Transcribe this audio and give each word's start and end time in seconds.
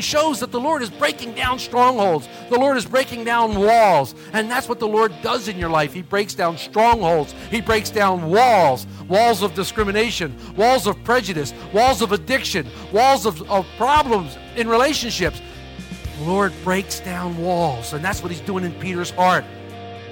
Shows 0.00 0.40
that 0.40 0.50
the 0.50 0.60
Lord 0.60 0.82
is 0.82 0.90
breaking 0.90 1.34
down 1.34 1.58
strongholds. 1.58 2.28
The 2.50 2.58
Lord 2.58 2.76
is 2.76 2.86
breaking 2.86 3.24
down 3.24 3.58
walls. 3.58 4.14
And 4.32 4.50
that's 4.50 4.68
what 4.68 4.78
the 4.78 4.88
Lord 4.88 5.12
does 5.22 5.48
in 5.48 5.58
your 5.58 5.70
life. 5.70 5.92
He 5.92 6.02
breaks 6.02 6.34
down 6.34 6.58
strongholds. 6.58 7.34
He 7.50 7.60
breaks 7.60 7.90
down 7.90 8.30
walls. 8.30 8.86
Walls 9.08 9.42
of 9.42 9.54
discrimination, 9.54 10.36
walls 10.56 10.86
of 10.86 11.02
prejudice, 11.04 11.54
walls 11.72 12.02
of 12.02 12.12
addiction, 12.12 12.66
walls 12.92 13.26
of, 13.26 13.48
of 13.50 13.66
problems 13.76 14.36
in 14.56 14.68
relationships. 14.68 15.40
The 16.18 16.24
Lord 16.24 16.52
breaks 16.64 17.00
down 17.00 17.38
walls. 17.38 17.92
And 17.92 18.04
that's 18.04 18.22
what 18.22 18.30
he's 18.30 18.40
doing 18.40 18.64
in 18.64 18.72
Peter's 18.74 19.10
heart. 19.10 19.44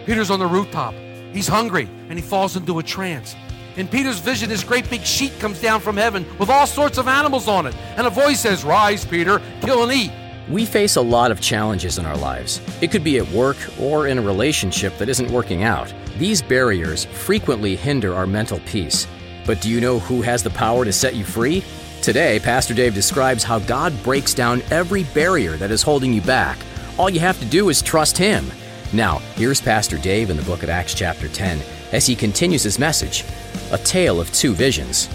Peter's 0.06 0.30
on 0.30 0.38
the 0.38 0.46
rooftop. 0.46 0.94
He's 1.32 1.48
hungry 1.48 1.88
and 2.08 2.18
he 2.18 2.22
falls 2.22 2.56
into 2.56 2.78
a 2.78 2.82
trance. 2.82 3.34
In 3.76 3.86
Peter's 3.86 4.20
vision, 4.20 4.48
this 4.48 4.64
great 4.64 4.88
big 4.88 5.02
sheet 5.02 5.38
comes 5.38 5.60
down 5.60 5.80
from 5.80 5.98
heaven 5.98 6.24
with 6.38 6.48
all 6.48 6.66
sorts 6.66 6.96
of 6.96 7.08
animals 7.08 7.46
on 7.46 7.66
it. 7.66 7.76
And 7.96 8.06
a 8.06 8.10
voice 8.10 8.40
says, 8.40 8.64
Rise, 8.64 9.04
Peter, 9.04 9.42
kill 9.60 9.82
and 9.82 9.92
eat. 9.92 10.10
We 10.48 10.64
face 10.64 10.96
a 10.96 11.02
lot 11.02 11.30
of 11.30 11.42
challenges 11.42 11.98
in 11.98 12.06
our 12.06 12.16
lives. 12.16 12.62
It 12.80 12.90
could 12.90 13.04
be 13.04 13.18
at 13.18 13.28
work 13.32 13.58
or 13.78 14.06
in 14.06 14.16
a 14.16 14.22
relationship 14.22 14.96
that 14.96 15.10
isn't 15.10 15.30
working 15.30 15.62
out. 15.62 15.92
These 16.16 16.40
barriers 16.40 17.04
frequently 17.04 17.76
hinder 17.76 18.14
our 18.14 18.26
mental 18.26 18.60
peace. 18.60 19.06
But 19.44 19.60
do 19.60 19.68
you 19.68 19.80
know 19.80 19.98
who 19.98 20.22
has 20.22 20.42
the 20.42 20.50
power 20.50 20.86
to 20.86 20.92
set 20.92 21.14
you 21.14 21.24
free? 21.24 21.62
Today, 22.00 22.38
Pastor 22.38 22.72
Dave 22.72 22.94
describes 22.94 23.42
how 23.42 23.58
God 23.58 23.92
breaks 24.02 24.32
down 24.32 24.62
every 24.70 25.02
barrier 25.04 25.56
that 25.56 25.70
is 25.70 25.82
holding 25.82 26.14
you 26.14 26.22
back. 26.22 26.56
All 26.96 27.10
you 27.10 27.20
have 27.20 27.38
to 27.40 27.46
do 27.46 27.68
is 27.68 27.82
trust 27.82 28.16
Him. 28.16 28.46
Now, 28.94 29.18
here's 29.34 29.60
Pastor 29.60 29.98
Dave 29.98 30.30
in 30.30 30.36
the 30.38 30.42
book 30.44 30.62
of 30.62 30.70
Acts, 30.70 30.94
chapter 30.94 31.28
10, 31.28 31.58
as 31.92 32.06
he 32.06 32.14
continues 32.14 32.62
his 32.62 32.78
message 32.78 33.24
A 33.72 33.78
Tale 33.78 34.20
of 34.20 34.32
Two 34.32 34.54
Visions. 34.54 35.08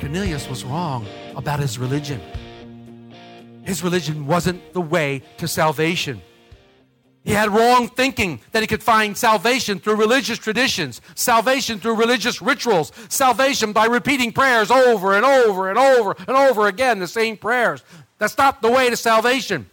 Cornelius 0.00 0.48
was 0.48 0.64
wrong 0.64 1.06
about 1.36 1.60
his 1.60 1.78
religion. 1.78 2.20
His 3.62 3.84
religion 3.84 4.26
wasn't 4.26 4.72
the 4.72 4.80
way 4.80 5.22
to 5.38 5.46
salvation. 5.46 6.20
He 7.22 7.32
had 7.32 7.50
wrong 7.50 7.86
thinking 7.86 8.40
that 8.52 8.60
he 8.60 8.66
could 8.66 8.82
find 8.82 9.16
salvation 9.16 9.78
through 9.78 9.96
religious 9.96 10.38
traditions, 10.38 11.00
salvation 11.14 11.78
through 11.78 11.96
religious 11.96 12.40
rituals, 12.40 12.92
salvation 13.08 13.72
by 13.72 13.86
repeating 13.86 14.32
prayers 14.32 14.70
over 14.70 15.14
and 15.14 15.24
over 15.24 15.68
and 15.68 15.78
over 15.78 16.16
and 16.18 16.36
over 16.36 16.66
again, 16.66 16.98
the 16.98 17.06
same 17.06 17.36
prayers. 17.36 17.84
That's 18.20 18.36
not 18.36 18.60
the 18.60 18.70
way 18.70 18.90
to 18.90 18.96
salvation. 18.96 19.68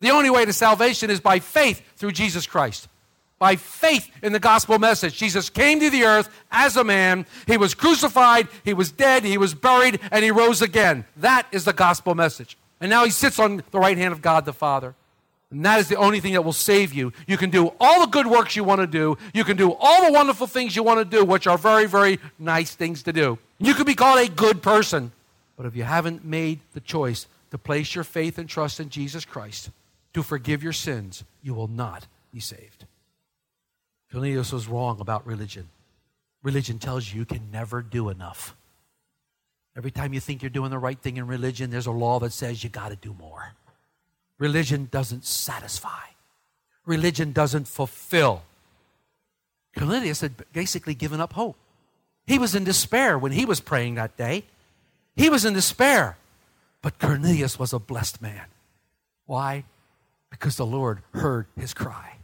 The 0.00 0.10
only 0.10 0.28
way 0.28 0.44
to 0.44 0.52
salvation 0.52 1.10
is 1.10 1.18
by 1.18 1.38
faith 1.38 1.82
through 1.96 2.12
Jesus 2.12 2.46
Christ. 2.46 2.88
By 3.38 3.56
faith 3.56 4.08
in 4.22 4.32
the 4.34 4.38
gospel 4.38 4.78
message. 4.78 5.16
Jesus 5.16 5.48
came 5.48 5.80
to 5.80 5.88
the 5.88 6.04
earth 6.04 6.28
as 6.52 6.76
a 6.76 6.84
man. 6.84 7.24
He 7.46 7.56
was 7.56 7.74
crucified, 7.74 8.48
he 8.64 8.74
was 8.74 8.92
dead, 8.92 9.24
he 9.24 9.38
was 9.38 9.54
buried, 9.54 9.98
and 10.12 10.22
he 10.22 10.30
rose 10.30 10.60
again. 10.60 11.06
That 11.16 11.46
is 11.52 11.64
the 11.64 11.72
gospel 11.72 12.14
message. 12.14 12.58
And 12.82 12.90
now 12.90 13.04
he 13.04 13.10
sits 13.10 13.38
on 13.38 13.62
the 13.70 13.78
right 13.78 13.96
hand 13.96 14.12
of 14.12 14.20
God 14.20 14.44
the 14.44 14.52
Father. 14.52 14.94
And 15.50 15.64
that 15.64 15.80
is 15.80 15.88
the 15.88 15.96
only 15.96 16.20
thing 16.20 16.34
that 16.34 16.42
will 16.42 16.52
save 16.52 16.92
you. 16.92 17.14
You 17.26 17.38
can 17.38 17.48
do 17.48 17.72
all 17.80 18.00
the 18.00 18.08
good 18.08 18.26
works 18.26 18.56
you 18.56 18.64
want 18.64 18.82
to 18.82 18.86
do. 18.86 19.16
You 19.32 19.44
can 19.44 19.56
do 19.56 19.72
all 19.80 20.04
the 20.04 20.12
wonderful 20.12 20.46
things 20.46 20.76
you 20.76 20.82
want 20.82 20.98
to 20.98 21.16
do, 21.16 21.24
which 21.24 21.46
are 21.46 21.56
very, 21.56 21.86
very 21.86 22.20
nice 22.38 22.74
things 22.74 23.02
to 23.04 23.12
do. 23.12 23.38
You 23.58 23.72
can 23.72 23.86
be 23.86 23.94
called 23.94 24.20
a 24.20 24.30
good 24.30 24.62
person. 24.62 25.12
But 25.56 25.64
if 25.64 25.74
you 25.74 25.84
haven't 25.84 26.24
made 26.24 26.60
the 26.74 26.80
choice 26.80 27.26
to 27.54 27.58
place 27.58 27.94
your 27.94 28.02
faith 28.02 28.36
and 28.36 28.48
trust 28.48 28.80
in 28.80 28.88
Jesus 28.88 29.24
Christ 29.24 29.70
to 30.12 30.24
forgive 30.24 30.64
your 30.64 30.72
sins, 30.72 31.22
you 31.40 31.54
will 31.54 31.68
not 31.68 32.08
be 32.32 32.40
saved. 32.40 32.84
Cornelius 34.10 34.50
was 34.50 34.66
wrong 34.66 34.98
about 34.98 35.24
religion. 35.24 35.68
Religion 36.42 36.80
tells 36.80 37.12
you 37.12 37.20
you 37.20 37.24
can 37.24 37.52
never 37.52 37.80
do 37.80 38.08
enough. 38.08 38.56
Every 39.76 39.92
time 39.92 40.12
you 40.12 40.18
think 40.18 40.42
you're 40.42 40.50
doing 40.50 40.72
the 40.72 40.80
right 40.80 40.98
thing 40.98 41.16
in 41.16 41.28
religion, 41.28 41.70
there's 41.70 41.86
a 41.86 41.92
law 41.92 42.18
that 42.18 42.32
says 42.32 42.64
you 42.64 42.70
got 42.70 42.88
to 42.88 42.96
do 42.96 43.14
more. 43.14 43.52
Religion 44.40 44.88
doesn't 44.90 45.24
satisfy, 45.24 46.06
religion 46.84 47.30
doesn't 47.30 47.68
fulfill. 47.68 48.42
Cornelius 49.78 50.22
had 50.22 50.32
basically 50.52 50.94
given 50.94 51.20
up 51.20 51.34
hope. 51.34 51.56
He 52.26 52.36
was 52.36 52.56
in 52.56 52.64
despair 52.64 53.16
when 53.16 53.30
he 53.30 53.44
was 53.44 53.60
praying 53.60 53.94
that 53.94 54.16
day. 54.16 54.42
He 55.14 55.30
was 55.30 55.44
in 55.44 55.54
despair. 55.54 56.16
But 56.84 56.98
Cornelius 56.98 57.58
was 57.58 57.72
a 57.72 57.78
blessed 57.78 58.20
man. 58.20 58.44
Why? 59.24 59.64
Because 60.28 60.56
the 60.56 60.66
Lord 60.66 61.00
heard 61.14 61.46
his 61.58 61.72
cry. 61.72 62.18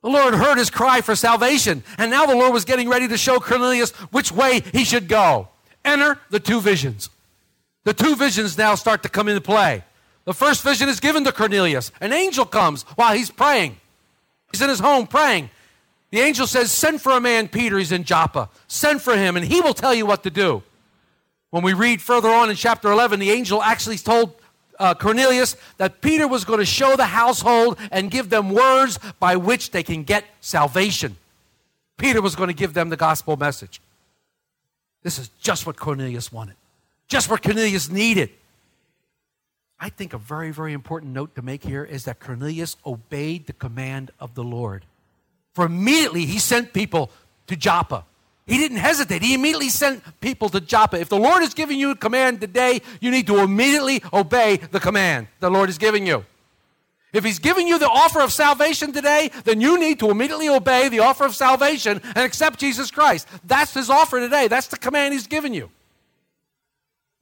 The 0.00 0.10
Lord 0.10 0.32
heard 0.32 0.58
his 0.58 0.70
cry 0.70 1.00
for 1.00 1.16
salvation, 1.16 1.82
and 1.98 2.08
now 2.08 2.24
the 2.24 2.36
Lord 2.36 2.52
was 2.52 2.64
getting 2.64 2.88
ready 2.88 3.08
to 3.08 3.18
show 3.18 3.40
Cornelius 3.40 3.90
which 4.12 4.30
way 4.30 4.62
he 4.70 4.84
should 4.84 5.08
go. 5.08 5.48
Enter 5.84 6.20
the 6.30 6.38
two 6.38 6.60
visions. 6.60 7.10
The 7.82 7.92
two 7.92 8.14
visions 8.14 8.56
now 8.56 8.76
start 8.76 9.02
to 9.02 9.08
come 9.08 9.26
into 9.26 9.40
play. 9.40 9.82
The 10.24 10.34
first 10.34 10.62
vision 10.62 10.88
is 10.88 11.00
given 11.00 11.24
to 11.24 11.32
Cornelius. 11.32 11.90
An 12.00 12.12
angel 12.12 12.44
comes 12.44 12.84
while 12.94 13.16
he's 13.16 13.32
praying. 13.32 13.76
He's 14.52 14.62
in 14.62 14.68
his 14.68 14.78
home 14.78 15.08
praying. 15.08 15.50
The 16.12 16.20
angel 16.20 16.46
says, 16.46 16.70
Send 16.70 17.02
for 17.02 17.10
a 17.10 17.20
man, 17.20 17.48
Peter, 17.48 17.76
he's 17.76 17.90
in 17.90 18.04
Joppa. 18.04 18.50
Send 18.68 19.02
for 19.02 19.16
him, 19.16 19.36
and 19.36 19.44
he 19.44 19.60
will 19.60 19.74
tell 19.74 19.92
you 19.92 20.06
what 20.06 20.22
to 20.22 20.30
do. 20.30 20.62
When 21.54 21.62
we 21.62 21.72
read 21.72 22.02
further 22.02 22.30
on 22.30 22.50
in 22.50 22.56
chapter 22.56 22.90
11, 22.90 23.20
the 23.20 23.30
angel 23.30 23.62
actually 23.62 23.98
told 23.98 24.34
uh, 24.76 24.92
Cornelius 24.94 25.56
that 25.76 26.00
Peter 26.00 26.26
was 26.26 26.44
going 26.44 26.58
to 26.58 26.64
show 26.64 26.96
the 26.96 27.04
household 27.04 27.78
and 27.92 28.10
give 28.10 28.28
them 28.28 28.50
words 28.50 28.98
by 29.20 29.36
which 29.36 29.70
they 29.70 29.84
can 29.84 30.02
get 30.02 30.24
salvation. 30.40 31.16
Peter 31.96 32.20
was 32.20 32.34
going 32.34 32.48
to 32.48 32.54
give 32.54 32.74
them 32.74 32.88
the 32.88 32.96
gospel 32.96 33.36
message. 33.36 33.80
This 35.04 35.16
is 35.16 35.28
just 35.40 35.64
what 35.64 35.76
Cornelius 35.76 36.32
wanted, 36.32 36.56
just 37.06 37.30
what 37.30 37.40
Cornelius 37.40 37.88
needed. 37.88 38.30
I 39.78 39.90
think 39.90 40.12
a 40.12 40.18
very, 40.18 40.50
very 40.50 40.72
important 40.72 41.12
note 41.12 41.36
to 41.36 41.42
make 41.42 41.62
here 41.62 41.84
is 41.84 42.02
that 42.06 42.18
Cornelius 42.18 42.76
obeyed 42.84 43.46
the 43.46 43.52
command 43.52 44.10
of 44.18 44.34
the 44.34 44.42
Lord. 44.42 44.84
For 45.52 45.66
immediately 45.66 46.26
he 46.26 46.40
sent 46.40 46.72
people 46.72 47.12
to 47.46 47.54
Joppa. 47.54 48.06
He 48.46 48.58
didn't 48.58 48.76
hesitate. 48.76 49.22
He 49.22 49.34
immediately 49.34 49.70
sent 49.70 50.02
people 50.20 50.50
to 50.50 50.60
Joppa. 50.60 51.00
If 51.00 51.08
the 51.08 51.18
Lord 51.18 51.42
is 51.42 51.54
giving 51.54 51.78
you 51.78 51.92
a 51.92 51.96
command 51.96 52.40
today, 52.40 52.82
you 53.00 53.10
need 53.10 53.26
to 53.28 53.38
immediately 53.38 54.02
obey 54.12 54.56
the 54.56 54.80
command 54.80 55.28
the 55.40 55.50
Lord 55.50 55.70
is 55.70 55.78
giving 55.78 56.06
you. 56.06 56.24
If 57.14 57.24
He's 57.24 57.38
giving 57.38 57.66
you 57.66 57.78
the 57.78 57.88
offer 57.88 58.20
of 58.20 58.32
salvation 58.32 58.92
today, 58.92 59.30
then 59.44 59.60
you 59.60 59.78
need 59.78 60.00
to 60.00 60.10
immediately 60.10 60.48
obey 60.48 60.88
the 60.88 60.98
offer 60.98 61.24
of 61.24 61.34
salvation 61.34 62.02
and 62.04 62.18
accept 62.18 62.58
Jesus 62.58 62.90
Christ. 62.90 63.28
That's 63.44 63.72
His 63.72 63.88
offer 63.88 64.20
today. 64.20 64.48
That's 64.48 64.66
the 64.66 64.76
command 64.76 65.14
He's 65.14 65.26
given 65.26 65.54
you. 65.54 65.70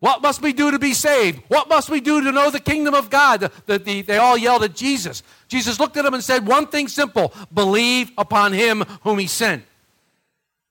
What 0.01 0.21
must 0.21 0.43
we 0.43 0.53
do 0.53 0.73
to 0.73 0.81
be 0.81 0.95
saved? 0.95 1.43
What 1.47 1.69
must 1.69 1.89
we 1.89 2.01
do 2.01 2.25
to 2.25 2.33
know 2.33 2.51
the 2.51 2.59
kingdom 2.59 2.93
of 2.93 3.09
God? 3.09 3.43
The, 3.43 3.53
the, 3.67 3.79
the, 3.79 4.03
they 4.03 4.17
all 4.17 4.37
yelled 4.37 4.65
at 4.65 4.75
Jesus. 4.75 5.23
Jesus 5.47 5.79
looked 5.79 5.97
at 5.97 6.03
them 6.03 6.15
and 6.15 6.25
said, 6.25 6.45
One 6.45 6.67
thing 6.67 6.89
simple 6.89 7.33
believe 7.55 8.11
upon 8.19 8.53
him 8.53 8.81
whom 9.03 9.21
he 9.21 9.29
sent. 9.29 9.63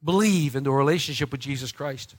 Believe 0.04 0.56
in 0.56 0.64
the 0.64 0.72
relationship 0.72 1.32
with 1.32 1.42
Jesus 1.42 1.72
Christ. 1.72 2.16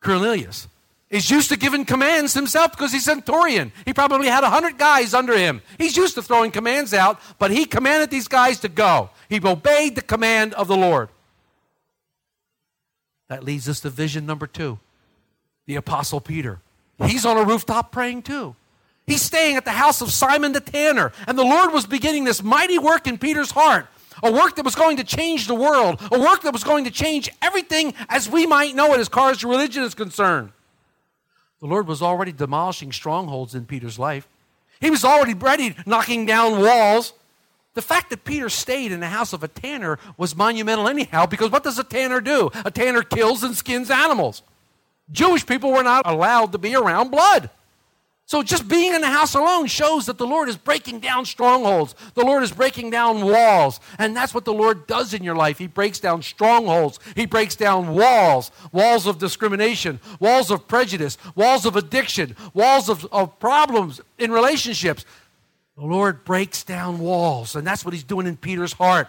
Cornelius 0.00 0.68
is 1.10 1.30
used 1.30 1.48
to 1.50 1.56
giving 1.56 1.84
commands 1.84 2.32
himself 2.32 2.70
because 2.70 2.92
he's 2.92 3.04
centurion. 3.04 3.72
He 3.84 3.92
probably 3.92 4.28
had 4.28 4.44
a 4.44 4.50
hundred 4.50 4.78
guys 4.78 5.12
under 5.12 5.36
him. 5.36 5.60
He's 5.76 5.96
used 5.96 6.14
to 6.14 6.22
throwing 6.22 6.52
commands 6.52 6.94
out, 6.94 7.20
but 7.38 7.50
he 7.50 7.66
commanded 7.66 8.10
these 8.10 8.28
guys 8.28 8.60
to 8.60 8.68
go. 8.68 9.10
He 9.28 9.40
obeyed 9.44 9.96
the 9.96 10.02
command 10.02 10.54
of 10.54 10.68
the 10.68 10.76
Lord. 10.76 11.08
That 13.28 13.44
leads 13.44 13.68
us 13.68 13.80
to 13.80 13.90
vision 13.90 14.26
number 14.26 14.46
two 14.46 14.78
the 15.66 15.76
Apostle 15.76 16.20
Peter. 16.20 16.60
He's 17.06 17.24
on 17.24 17.36
a 17.36 17.44
rooftop 17.44 17.92
praying 17.92 18.22
too. 18.22 18.56
He's 19.06 19.22
staying 19.22 19.56
at 19.56 19.64
the 19.64 19.70
house 19.70 20.00
of 20.00 20.12
Simon 20.12 20.52
the 20.52 20.60
tanner, 20.60 21.12
and 21.26 21.38
the 21.38 21.44
Lord 21.44 21.72
was 21.72 21.86
beginning 21.86 22.24
this 22.24 22.42
mighty 22.42 22.78
work 22.78 23.06
in 23.06 23.18
Peter's 23.18 23.50
heart. 23.50 23.86
A 24.22 24.30
work 24.30 24.56
that 24.56 24.64
was 24.64 24.74
going 24.74 24.96
to 24.98 25.04
change 25.04 25.46
the 25.46 25.54
world, 25.54 26.00
a 26.12 26.18
work 26.18 26.42
that 26.42 26.52
was 26.52 26.64
going 26.64 26.84
to 26.84 26.90
change 26.90 27.30
everything 27.40 27.94
as 28.08 28.28
we 28.28 28.46
might 28.46 28.74
know 28.74 28.92
it 28.94 29.00
as 29.00 29.08
far 29.08 29.30
as 29.30 29.44
religion 29.44 29.82
is 29.82 29.94
concerned. 29.94 30.52
The 31.60 31.66
Lord 31.66 31.86
was 31.86 32.02
already 32.02 32.32
demolishing 32.32 32.92
strongholds 32.92 33.54
in 33.54 33.66
Peter's 33.66 33.98
life. 33.98 34.26
He 34.80 34.90
was 34.90 35.04
already 35.04 35.34
ready 35.34 35.76
knocking 35.84 36.24
down 36.24 36.60
walls. 36.60 37.12
The 37.74 37.82
fact 37.82 38.10
that 38.10 38.24
Peter 38.24 38.48
stayed 38.48 38.92
in 38.92 39.00
the 39.00 39.08
house 39.08 39.32
of 39.32 39.42
a 39.42 39.48
tanner 39.48 39.98
was 40.16 40.34
monumental, 40.34 40.88
anyhow, 40.88 41.26
because 41.26 41.50
what 41.50 41.62
does 41.62 41.78
a 41.78 41.84
tanner 41.84 42.20
do? 42.20 42.50
A 42.64 42.70
tanner 42.70 43.02
kills 43.02 43.42
and 43.42 43.54
skins 43.54 43.90
animals. 43.90 44.42
Jewish 45.12 45.44
people 45.46 45.70
were 45.70 45.82
not 45.82 46.06
allowed 46.06 46.52
to 46.52 46.58
be 46.58 46.74
around 46.74 47.10
blood. 47.10 47.50
So 48.30 48.44
just 48.44 48.68
being 48.68 48.94
in 48.94 49.00
the 49.00 49.08
house 49.08 49.34
alone 49.34 49.66
shows 49.66 50.06
that 50.06 50.16
the 50.16 50.24
Lord 50.24 50.48
is 50.48 50.56
breaking 50.56 51.00
down 51.00 51.24
strongholds. 51.24 51.96
The 52.14 52.24
Lord 52.24 52.44
is 52.44 52.52
breaking 52.52 52.90
down 52.90 53.22
walls. 53.24 53.80
And 53.98 54.16
that's 54.16 54.32
what 54.32 54.44
the 54.44 54.52
Lord 54.52 54.86
does 54.86 55.12
in 55.12 55.24
your 55.24 55.34
life. 55.34 55.58
He 55.58 55.66
breaks 55.66 55.98
down 55.98 56.22
strongholds. 56.22 57.00
He 57.16 57.26
breaks 57.26 57.56
down 57.56 57.92
walls 57.92 58.52
walls 58.70 59.08
of 59.08 59.18
discrimination, 59.18 59.98
walls 60.20 60.52
of 60.52 60.68
prejudice, 60.68 61.18
walls 61.34 61.66
of 61.66 61.74
addiction, 61.74 62.36
walls 62.54 62.88
of, 62.88 63.04
of 63.06 63.36
problems 63.40 64.00
in 64.16 64.30
relationships. 64.30 65.04
The 65.76 65.84
Lord 65.84 66.24
breaks 66.24 66.62
down 66.62 67.00
walls. 67.00 67.56
And 67.56 67.66
that's 67.66 67.84
what 67.84 67.94
He's 67.94 68.04
doing 68.04 68.28
in 68.28 68.36
Peter's 68.36 68.74
heart. 68.74 69.08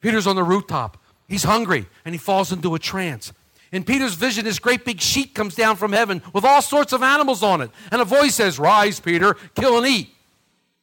Peter's 0.00 0.28
on 0.28 0.36
the 0.36 0.44
rooftop. 0.44 0.96
He's 1.26 1.42
hungry 1.42 1.86
and 2.04 2.14
he 2.14 2.18
falls 2.20 2.52
into 2.52 2.76
a 2.76 2.78
trance. 2.78 3.32
In 3.74 3.82
Peter's 3.82 4.14
vision, 4.14 4.44
this 4.44 4.60
great 4.60 4.84
big 4.84 5.00
sheet 5.00 5.34
comes 5.34 5.56
down 5.56 5.74
from 5.74 5.92
heaven 5.92 6.22
with 6.32 6.44
all 6.44 6.62
sorts 6.62 6.92
of 6.92 7.02
animals 7.02 7.42
on 7.42 7.60
it. 7.60 7.72
And 7.90 8.00
a 8.00 8.04
voice 8.04 8.36
says, 8.36 8.56
Rise, 8.56 9.00
Peter, 9.00 9.34
kill 9.56 9.78
and 9.78 9.86
eat. 9.86 10.14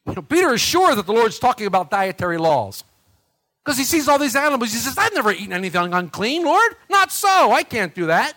You 0.04 0.14
know, 0.14 0.20
Peter 0.20 0.52
is 0.52 0.60
sure 0.60 0.94
that 0.94 1.06
the 1.06 1.12
Lord's 1.14 1.38
talking 1.38 1.66
about 1.66 1.90
dietary 1.90 2.36
laws. 2.36 2.84
Because 3.64 3.78
he 3.78 3.84
sees 3.84 4.08
all 4.08 4.18
these 4.18 4.36
animals. 4.36 4.72
He 4.72 4.78
says, 4.78 4.98
I've 4.98 5.14
never 5.14 5.32
eaten 5.32 5.54
anything 5.54 5.94
unclean, 5.94 6.44
Lord. 6.44 6.76
Not 6.90 7.10
so. 7.10 7.50
I 7.50 7.62
can't 7.62 7.94
do 7.94 8.06
that. 8.06 8.34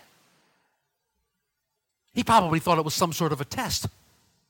He 2.14 2.24
probably 2.24 2.58
thought 2.58 2.78
it 2.78 2.84
was 2.84 2.94
some 2.94 3.12
sort 3.12 3.32
of 3.32 3.42
a 3.42 3.44
test. 3.44 3.88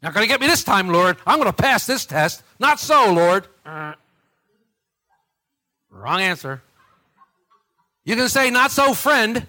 Not 0.05 0.15
going 0.15 0.23
to 0.23 0.29
get 0.29 0.41
me 0.41 0.47
this 0.47 0.63
time, 0.63 0.89
Lord. 0.89 1.17
I'm 1.27 1.41
going 1.41 1.51
to 1.51 1.53
pass 1.53 1.85
this 1.85 2.07
test. 2.07 2.45
Not 2.61 2.79
so, 2.79 3.13
Lord. 3.13 3.49
Uh, 3.65 3.95
wrong 5.91 6.21
answer. 6.21 6.63
You 8.05 8.15
can 8.15 8.29
say, 8.29 8.51
Not 8.51 8.71
so, 8.71 8.95
friend. 8.95 9.49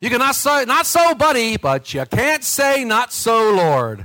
You 0.00 0.10
can 0.10 0.18
not 0.18 0.34
say, 0.34 0.64
not 0.66 0.86
so, 0.86 1.14
buddy, 1.14 1.56
but 1.56 1.92
you 1.94 2.04
can't 2.04 2.44
say, 2.44 2.84
not 2.84 3.12
so, 3.12 3.52
Lord. 3.52 4.04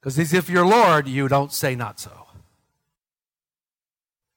Because 0.00 0.18
if 0.18 0.48
you're 0.48 0.66
Lord, 0.66 1.08
you 1.08 1.28
don't 1.28 1.52
say, 1.52 1.74
not 1.74 1.98
so. 1.98 2.26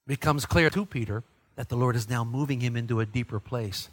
It 0.06 0.10
becomes 0.10 0.46
clear 0.46 0.70
to 0.72 0.86
Peter 0.86 1.24
that 1.56 1.70
the 1.70 1.76
Lord 1.76 1.96
is 1.96 2.10
now 2.10 2.24
moving 2.24 2.62
him 2.62 2.76
into 2.76 3.00
a 3.00 3.06
deeper 3.06 3.40
place. 3.40 3.90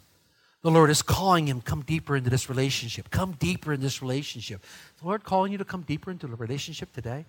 The 0.63 0.71
Lord 0.71 0.89
is 0.89 1.01
calling 1.01 1.47
him, 1.47 1.61
come 1.61 1.81
deeper 1.81 2.15
into 2.15 2.29
this 2.29 2.49
relationship. 2.49 3.11
Come 3.11 3.33
deeper 3.33 3.73
in 3.73 3.81
this 3.81 4.01
relationship. 4.01 4.63
The 4.99 5.07
Lord 5.07 5.23
calling 5.23 5.51
you 5.51 5.57
to 5.57 5.65
come 5.65 5.81
deeper 5.81 6.09
into 6.09 6.25
the 6.25 6.35
relationship 6.35 6.93
today? 6.93 7.25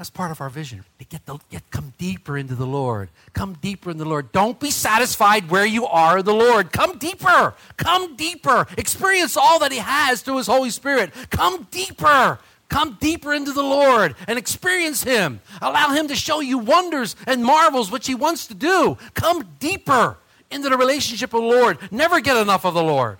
That's 0.00 0.08
part 0.08 0.30
of 0.30 0.40
our 0.40 0.48
vision. 0.48 0.82
To 0.98 1.04
get 1.04 1.26
the 1.26 1.36
get 1.50 1.70
come 1.70 1.92
deeper 1.98 2.38
into 2.38 2.54
the 2.54 2.64
Lord. 2.64 3.10
Come 3.34 3.58
deeper 3.60 3.90
in 3.90 3.98
the 3.98 4.06
Lord. 4.06 4.32
Don't 4.32 4.58
be 4.58 4.70
satisfied 4.70 5.50
where 5.50 5.66
you 5.66 5.84
are 5.84 6.20
in 6.20 6.24
the 6.24 6.32
Lord. 6.32 6.72
Come 6.72 6.96
deeper. 6.96 7.52
Come 7.76 8.16
deeper. 8.16 8.66
Experience 8.78 9.36
all 9.36 9.58
that 9.58 9.72
He 9.72 9.76
has 9.76 10.22
through 10.22 10.38
His 10.38 10.46
Holy 10.46 10.70
Spirit. 10.70 11.12
Come 11.28 11.68
deeper. 11.70 12.38
Come 12.70 12.96
deeper 12.98 13.34
into 13.34 13.52
the 13.52 13.62
Lord 13.62 14.14
and 14.26 14.38
experience 14.38 15.02
Him. 15.02 15.40
Allow 15.60 15.90
Him 15.90 16.08
to 16.08 16.16
show 16.16 16.40
you 16.40 16.56
wonders 16.56 17.14
and 17.26 17.44
marvels 17.44 17.90
which 17.90 18.06
He 18.06 18.14
wants 18.14 18.46
to 18.46 18.54
do. 18.54 18.96
Come 19.12 19.50
deeper 19.58 20.16
into 20.50 20.70
the 20.70 20.78
relationship 20.78 21.34
of 21.34 21.42
the 21.42 21.46
Lord. 21.46 21.76
Never 21.90 22.20
get 22.20 22.38
enough 22.38 22.64
of 22.64 22.72
the 22.72 22.82
Lord. 22.82 23.18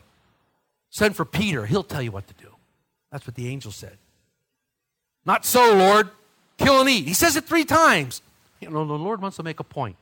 Send 0.88 1.15
for 1.15 1.27
Peter. 1.27 1.67
He'll 1.67 1.82
tell 1.82 2.00
you 2.00 2.11
what 2.11 2.27
to 2.29 2.35
do. 2.43 2.55
That's 3.12 3.27
what 3.27 3.35
the 3.35 3.49
angel 3.49 3.71
said. 3.71 3.99
Not 5.27 5.44
so, 5.44 5.75
Lord 5.75 6.09
kill 6.61 6.81
and 6.81 6.89
eat. 6.89 7.07
He 7.07 7.15
says 7.15 7.37
it 7.37 7.45
three 7.45 7.65
times. 7.65 8.23
You 8.61 8.71
know, 8.71 8.85
the 8.85 8.95
Lord 8.95 9.23
wants 9.23 9.37
to 9.39 9.43
make 9.43 9.61
a 9.61 9.65
point. 9.65 9.97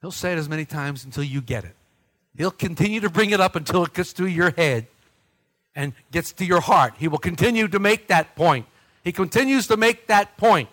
He'll 0.00 0.10
say 0.10 0.32
it 0.32 0.38
as 0.38 0.48
many 0.48 0.64
times 0.64 1.04
until 1.04 1.24
you 1.24 1.40
get 1.40 1.64
it. 1.64 1.74
He'll 2.36 2.50
continue 2.50 3.00
to 3.00 3.10
bring 3.10 3.30
it 3.30 3.40
up 3.40 3.56
until 3.56 3.84
it 3.84 3.94
gets 3.94 4.12
to 4.14 4.26
your 4.26 4.50
head 4.50 4.86
and 5.74 5.92
gets 6.12 6.32
to 6.34 6.44
your 6.44 6.60
heart. 6.60 6.94
He 6.98 7.08
will 7.08 7.18
continue 7.18 7.66
to 7.68 7.78
make 7.78 8.08
that 8.08 8.36
point. 8.36 8.66
He 9.02 9.12
continues 9.12 9.66
to 9.68 9.76
make 9.76 10.06
that 10.06 10.36
point. 10.36 10.68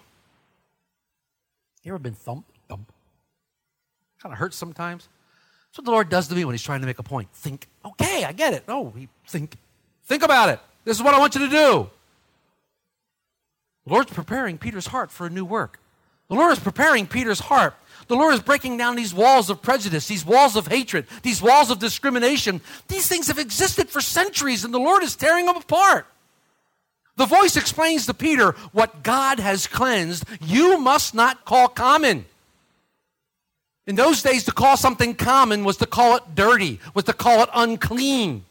You 1.84 1.92
ever 1.92 2.00
been 2.00 2.14
thumped? 2.14 2.50
Thump. 2.68 2.92
Kind 4.22 4.34
of 4.34 4.40
hurts 4.40 4.58
sometimes. 4.58 5.08
That's 5.70 5.80
what 5.80 5.86
the 5.86 5.92
Lord 5.92 6.10
does 6.10 6.28
to 6.30 6.36
me 6.36 6.46
when 6.46 6.54
He's 6.54 6.64
trying 6.64 6.82
to 6.82 6.88
make 6.88 7.00
a 7.00 7.04
point. 7.04 7.30
Think, 7.34 7.68
okay, 7.84 8.24
I 8.24 8.32
get 8.32 8.54
it. 8.54 8.68
No, 8.68 8.94
he 8.96 9.08
think, 9.28 9.56
think 10.06 10.24
about 10.24 10.50
it. 10.50 10.60
This 10.84 10.98
is 10.98 11.04
what 11.04 11.14
I 11.14 11.20
want 11.20 11.36
you 11.36 11.42
to 11.42 11.50
do. 11.50 11.90
The 13.86 13.94
Lord's 13.94 14.12
preparing 14.12 14.58
Peter's 14.58 14.88
heart 14.88 15.12
for 15.12 15.28
a 15.28 15.30
new 15.30 15.46
work. 15.46 15.80
The 16.28 16.36
Lord 16.36 16.52
is 16.52 16.60
preparing 16.60 17.06
Peter's 17.06 17.40
heart. 17.40 17.76
The 18.08 18.16
Lord 18.16 18.34
is 18.34 18.40
breaking 18.40 18.78
down 18.78 18.96
these 18.96 19.14
walls 19.14 19.50
of 19.50 19.62
prejudice, 19.62 20.08
these 20.08 20.26
walls 20.26 20.56
of 20.56 20.68
hatred, 20.68 21.08
these 21.24 21.42
walls 21.42 21.72
of 21.72 21.80
discrimination. 21.80 22.62
These 22.88 23.08
things 23.08 23.28
have 23.28 23.40
existed 23.40 23.90
for 23.90 24.02
centuries, 24.02 24.64
and 24.64 24.74
the 24.74 24.80
Lord 24.80 25.04
is 25.04 25.16
tearing 25.16 25.46
them 25.46 25.58
apart. 25.58 26.08
The 27.18 27.26
voice 27.26 27.56
explains 27.56 28.06
to 28.06 28.14
Peter 28.14 28.52
what 28.74 29.02
God 29.02 29.40
has 29.40 29.68
cleansed, 29.68 30.26
you 30.42 30.78
must 30.78 31.16
not 31.16 31.46
call 31.46 31.68
common. 31.68 32.26
In 33.88 33.96
those 33.96 34.22
days, 34.24 34.44
to 34.46 34.52
call 34.52 34.78
something 34.78 35.14
common 35.14 35.64
was 35.64 35.78
to 35.78 35.86
call 35.86 36.18
it 36.18 36.24
dirty, 36.34 36.80
was 36.94 37.06
to 37.06 37.14
call 37.14 37.44
it 37.44 37.50
unclean. 37.54 38.44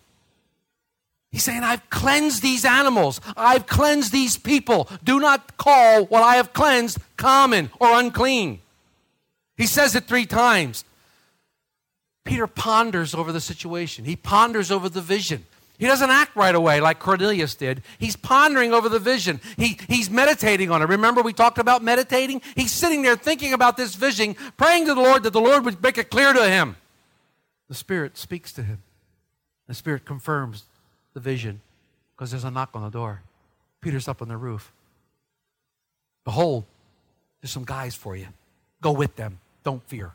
He's 1.34 1.42
saying, 1.42 1.64
I've 1.64 1.90
cleansed 1.90 2.44
these 2.44 2.64
animals. 2.64 3.20
I've 3.36 3.66
cleansed 3.66 4.12
these 4.12 4.36
people. 4.36 4.88
Do 5.02 5.18
not 5.18 5.56
call 5.56 6.04
what 6.04 6.22
I 6.22 6.36
have 6.36 6.52
cleansed 6.52 6.98
common 7.16 7.72
or 7.80 7.88
unclean. 7.98 8.60
He 9.56 9.66
says 9.66 9.96
it 9.96 10.04
three 10.04 10.26
times. 10.26 10.84
Peter 12.22 12.46
ponders 12.46 13.16
over 13.16 13.32
the 13.32 13.40
situation, 13.40 14.04
he 14.04 14.14
ponders 14.14 14.70
over 14.70 14.88
the 14.88 15.00
vision. 15.00 15.44
He 15.76 15.88
doesn't 15.88 16.08
act 16.08 16.36
right 16.36 16.54
away 16.54 16.80
like 16.80 17.00
Cornelius 17.00 17.56
did. 17.56 17.82
He's 17.98 18.14
pondering 18.14 18.72
over 18.72 18.88
the 18.88 19.00
vision. 19.00 19.40
He, 19.56 19.76
he's 19.88 20.08
meditating 20.08 20.70
on 20.70 20.82
it. 20.82 20.88
Remember, 20.88 21.20
we 21.20 21.32
talked 21.32 21.58
about 21.58 21.82
meditating? 21.82 22.42
He's 22.54 22.70
sitting 22.70 23.02
there 23.02 23.16
thinking 23.16 23.52
about 23.52 23.76
this 23.76 23.96
vision, 23.96 24.36
praying 24.56 24.86
to 24.86 24.94
the 24.94 25.00
Lord 25.00 25.24
that 25.24 25.32
the 25.32 25.40
Lord 25.40 25.64
would 25.64 25.82
make 25.82 25.98
it 25.98 26.10
clear 26.10 26.32
to 26.32 26.48
him. 26.48 26.76
The 27.68 27.74
Spirit 27.74 28.16
speaks 28.16 28.52
to 28.52 28.62
him. 28.62 28.84
The 29.66 29.74
Spirit 29.74 30.04
confirms 30.04 30.66
the 31.14 31.20
vision 31.20 31.60
because 32.14 32.30
there's 32.30 32.44
a 32.44 32.50
knock 32.50 32.70
on 32.74 32.82
the 32.82 32.90
door. 32.90 33.22
Peter's 33.80 34.08
up 34.08 34.20
on 34.20 34.28
the 34.28 34.36
roof. 34.36 34.72
Behold, 36.24 36.64
there's 37.40 37.50
some 37.50 37.64
guys 37.64 37.94
for 37.94 38.16
you. 38.16 38.26
Go 38.80 38.92
with 38.92 39.16
them. 39.16 39.38
Don't 39.62 39.82
fear. 39.88 40.12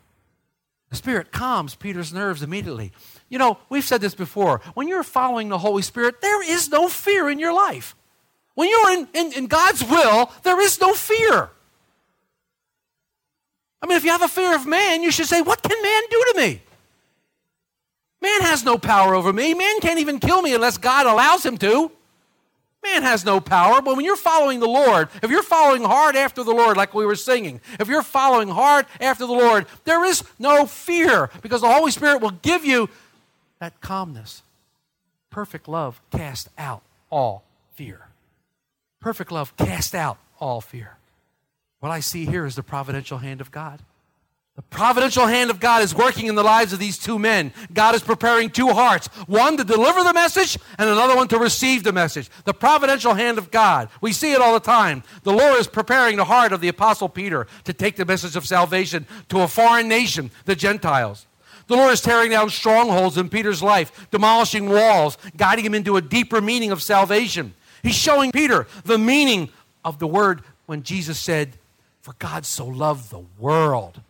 The 0.90 0.96
Spirit 0.96 1.30
calms 1.30 1.76
Peter's 1.76 2.12
nerves 2.12 2.42
immediately. 2.42 2.92
You 3.28 3.38
know, 3.38 3.58
we've 3.68 3.84
said 3.84 4.00
this 4.00 4.14
before. 4.14 4.60
When 4.74 4.88
you're 4.88 5.04
following 5.04 5.48
the 5.48 5.58
Holy 5.58 5.82
Spirit, 5.82 6.20
there 6.20 6.42
is 6.42 6.68
no 6.68 6.88
fear 6.88 7.30
in 7.30 7.38
your 7.38 7.52
life. 7.52 7.94
When 8.54 8.68
you're 8.68 8.90
in, 8.92 9.08
in, 9.14 9.32
in 9.32 9.46
God's 9.46 9.84
will, 9.84 10.30
there 10.42 10.60
is 10.60 10.80
no 10.80 10.92
fear. 10.94 11.50
I 13.82 13.86
mean, 13.86 13.96
if 13.96 14.04
you 14.04 14.10
have 14.10 14.22
a 14.22 14.28
fear 14.28 14.54
of 14.54 14.66
man, 14.66 15.02
you 15.02 15.10
should 15.10 15.26
say, 15.26 15.40
What 15.40 15.62
can 15.62 15.80
man 15.80 16.02
do 16.10 16.24
to 16.32 16.38
me? 16.38 16.60
Man 18.22 18.42
has 18.42 18.64
no 18.64 18.76
power 18.76 19.14
over 19.14 19.32
me. 19.32 19.54
Man 19.54 19.80
can't 19.80 19.98
even 19.98 20.18
kill 20.18 20.42
me 20.42 20.54
unless 20.54 20.78
God 20.78 21.06
allows 21.06 21.44
him 21.44 21.56
to. 21.58 21.90
Man 22.82 23.02
has 23.02 23.24
no 23.24 23.40
power, 23.40 23.82
but 23.82 23.96
when 23.96 24.04
you're 24.06 24.16
following 24.16 24.58
the 24.58 24.66
Lord, 24.66 25.10
if 25.22 25.30
you're 25.30 25.42
following 25.42 25.82
hard 25.84 26.16
after 26.16 26.42
the 26.42 26.52
Lord, 26.52 26.78
like 26.78 26.94
we 26.94 27.04
were 27.04 27.14
singing, 27.14 27.60
if 27.78 27.88
you're 27.88 28.02
following 28.02 28.48
hard 28.48 28.86
after 29.00 29.26
the 29.26 29.32
Lord, 29.32 29.66
there 29.84 30.04
is 30.04 30.24
no 30.38 30.64
fear 30.64 31.28
because 31.42 31.60
the 31.60 31.70
Holy 31.70 31.90
Spirit 31.90 32.22
will 32.22 32.30
give 32.30 32.64
you 32.64 32.88
that 33.58 33.80
calmness. 33.82 34.42
Perfect 35.28 35.68
love 35.68 36.00
cast 36.10 36.48
out 36.56 36.82
all 37.10 37.44
fear. 37.74 38.08
Perfect 38.98 39.30
love 39.30 39.54
cast 39.56 39.94
out 39.94 40.18
all 40.38 40.62
fear. 40.62 40.96
What 41.80 41.92
I 41.92 42.00
see 42.00 42.24
here 42.24 42.46
is 42.46 42.56
the 42.56 42.62
providential 42.62 43.18
hand 43.18 43.42
of 43.42 43.50
God. 43.50 43.80
The 44.60 44.76
providential 44.76 45.26
hand 45.26 45.50
of 45.50 45.58
God 45.58 45.82
is 45.82 45.94
working 45.94 46.26
in 46.26 46.34
the 46.34 46.42
lives 46.42 46.74
of 46.74 46.78
these 46.78 46.98
two 46.98 47.18
men. 47.18 47.50
God 47.72 47.94
is 47.94 48.02
preparing 48.02 48.50
two 48.50 48.68
hearts 48.68 49.06
one 49.26 49.56
to 49.56 49.64
deliver 49.64 50.04
the 50.04 50.12
message, 50.12 50.58
and 50.76 50.90
another 50.90 51.16
one 51.16 51.28
to 51.28 51.38
receive 51.38 51.82
the 51.82 51.94
message. 51.94 52.28
The 52.44 52.52
providential 52.52 53.14
hand 53.14 53.38
of 53.38 53.50
God. 53.50 53.88
We 54.02 54.12
see 54.12 54.32
it 54.34 54.40
all 54.42 54.52
the 54.52 54.60
time. 54.60 55.02
The 55.22 55.32
Lord 55.32 55.58
is 55.58 55.66
preparing 55.66 56.16
the 56.16 56.26
heart 56.26 56.52
of 56.52 56.60
the 56.60 56.68
Apostle 56.68 57.08
Peter 57.08 57.46
to 57.64 57.72
take 57.72 57.96
the 57.96 58.04
message 58.04 58.36
of 58.36 58.46
salvation 58.46 59.06
to 59.30 59.40
a 59.40 59.48
foreign 59.48 59.88
nation, 59.88 60.30
the 60.44 60.54
Gentiles. 60.54 61.24
The 61.66 61.76
Lord 61.76 61.94
is 61.94 62.02
tearing 62.02 62.30
down 62.30 62.50
strongholds 62.50 63.16
in 63.16 63.30
Peter's 63.30 63.62
life, 63.62 64.08
demolishing 64.10 64.68
walls, 64.68 65.16
guiding 65.38 65.64
him 65.64 65.74
into 65.74 65.96
a 65.96 66.02
deeper 66.02 66.42
meaning 66.42 66.70
of 66.70 66.82
salvation. 66.82 67.54
He's 67.82 67.94
showing 67.94 68.30
Peter 68.30 68.66
the 68.84 68.98
meaning 68.98 69.48
of 69.86 70.00
the 70.00 70.06
word 70.06 70.42
when 70.66 70.82
Jesus 70.82 71.18
said, 71.18 71.52
For 72.02 72.12
God 72.18 72.44
so 72.44 72.66
loved 72.66 73.10
the 73.10 73.24
world 73.38 74.02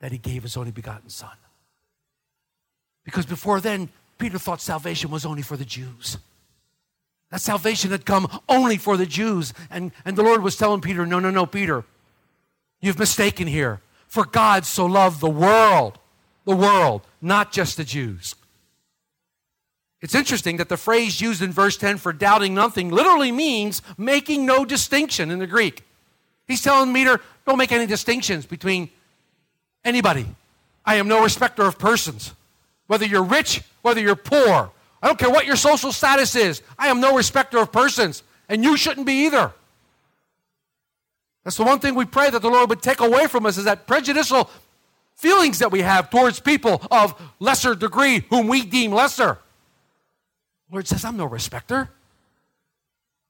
that 0.00 0.12
he 0.12 0.18
gave 0.18 0.42
his 0.42 0.56
only 0.56 0.70
begotten 0.70 1.10
Son. 1.10 1.36
Because 3.04 3.26
before 3.26 3.60
then, 3.60 3.88
Peter 4.18 4.38
thought 4.38 4.60
salvation 4.60 5.10
was 5.10 5.24
only 5.24 5.42
for 5.42 5.56
the 5.56 5.64
Jews. 5.64 6.18
That 7.30 7.40
salvation 7.40 7.90
had 7.90 8.06
come 8.06 8.40
only 8.48 8.76
for 8.76 8.96
the 8.96 9.06
Jews. 9.06 9.52
And, 9.70 9.92
and 10.04 10.16
the 10.16 10.22
Lord 10.22 10.42
was 10.42 10.56
telling 10.56 10.80
Peter, 10.80 11.06
No, 11.06 11.18
no, 11.18 11.30
no, 11.30 11.46
Peter, 11.46 11.84
you've 12.80 12.98
mistaken 12.98 13.46
here. 13.46 13.80
For 14.06 14.24
God 14.24 14.64
so 14.64 14.86
loved 14.86 15.20
the 15.20 15.28
world, 15.28 15.98
the 16.44 16.56
world, 16.56 17.02
not 17.20 17.52
just 17.52 17.76
the 17.76 17.84
Jews. 17.84 18.34
It's 20.00 20.14
interesting 20.14 20.58
that 20.58 20.68
the 20.68 20.76
phrase 20.76 21.20
used 21.20 21.42
in 21.42 21.52
verse 21.52 21.76
10 21.76 21.98
for 21.98 22.12
doubting 22.12 22.54
nothing 22.54 22.90
literally 22.90 23.32
means 23.32 23.82
making 23.98 24.46
no 24.46 24.64
distinction 24.64 25.30
in 25.30 25.40
the 25.40 25.46
Greek. 25.46 25.84
He's 26.46 26.62
telling 26.62 26.94
Peter, 26.94 27.20
don't 27.46 27.58
make 27.58 27.72
any 27.72 27.86
distinctions 27.86 28.46
between 28.46 28.90
anybody. 29.84 30.26
I 30.84 30.96
am 30.96 31.08
no 31.08 31.22
respecter 31.22 31.62
of 31.62 31.78
persons. 31.78 32.32
Whether 32.86 33.06
you're 33.06 33.22
rich, 33.22 33.62
whether 33.82 34.00
you're 34.00 34.16
poor, 34.16 34.70
I 35.02 35.06
don't 35.06 35.18
care 35.18 35.30
what 35.30 35.46
your 35.46 35.56
social 35.56 35.92
status 35.92 36.34
is. 36.34 36.62
I 36.78 36.88
am 36.88 37.00
no 37.00 37.16
respecter 37.16 37.58
of 37.58 37.70
persons, 37.70 38.22
and 38.48 38.64
you 38.64 38.76
shouldn't 38.76 39.06
be 39.06 39.26
either. 39.26 39.52
That's 41.44 41.56
the 41.56 41.64
one 41.64 41.78
thing 41.78 41.94
we 41.94 42.04
pray 42.04 42.30
that 42.30 42.42
the 42.42 42.50
Lord 42.50 42.68
would 42.70 42.82
take 42.82 43.00
away 43.00 43.26
from 43.26 43.46
us 43.46 43.56
is 43.56 43.64
that 43.64 43.86
prejudicial 43.86 44.50
feelings 45.14 45.58
that 45.58 45.72
we 45.72 45.82
have 45.82 46.10
towards 46.10 46.40
people 46.40 46.82
of 46.90 47.20
lesser 47.38 47.74
degree 47.74 48.24
whom 48.30 48.48
we 48.48 48.64
deem 48.64 48.92
lesser. 48.92 49.38
The 50.68 50.74
Lord 50.74 50.88
says, 50.88 51.04
I'm 51.04 51.16
no 51.16 51.26
respecter. 51.26 51.90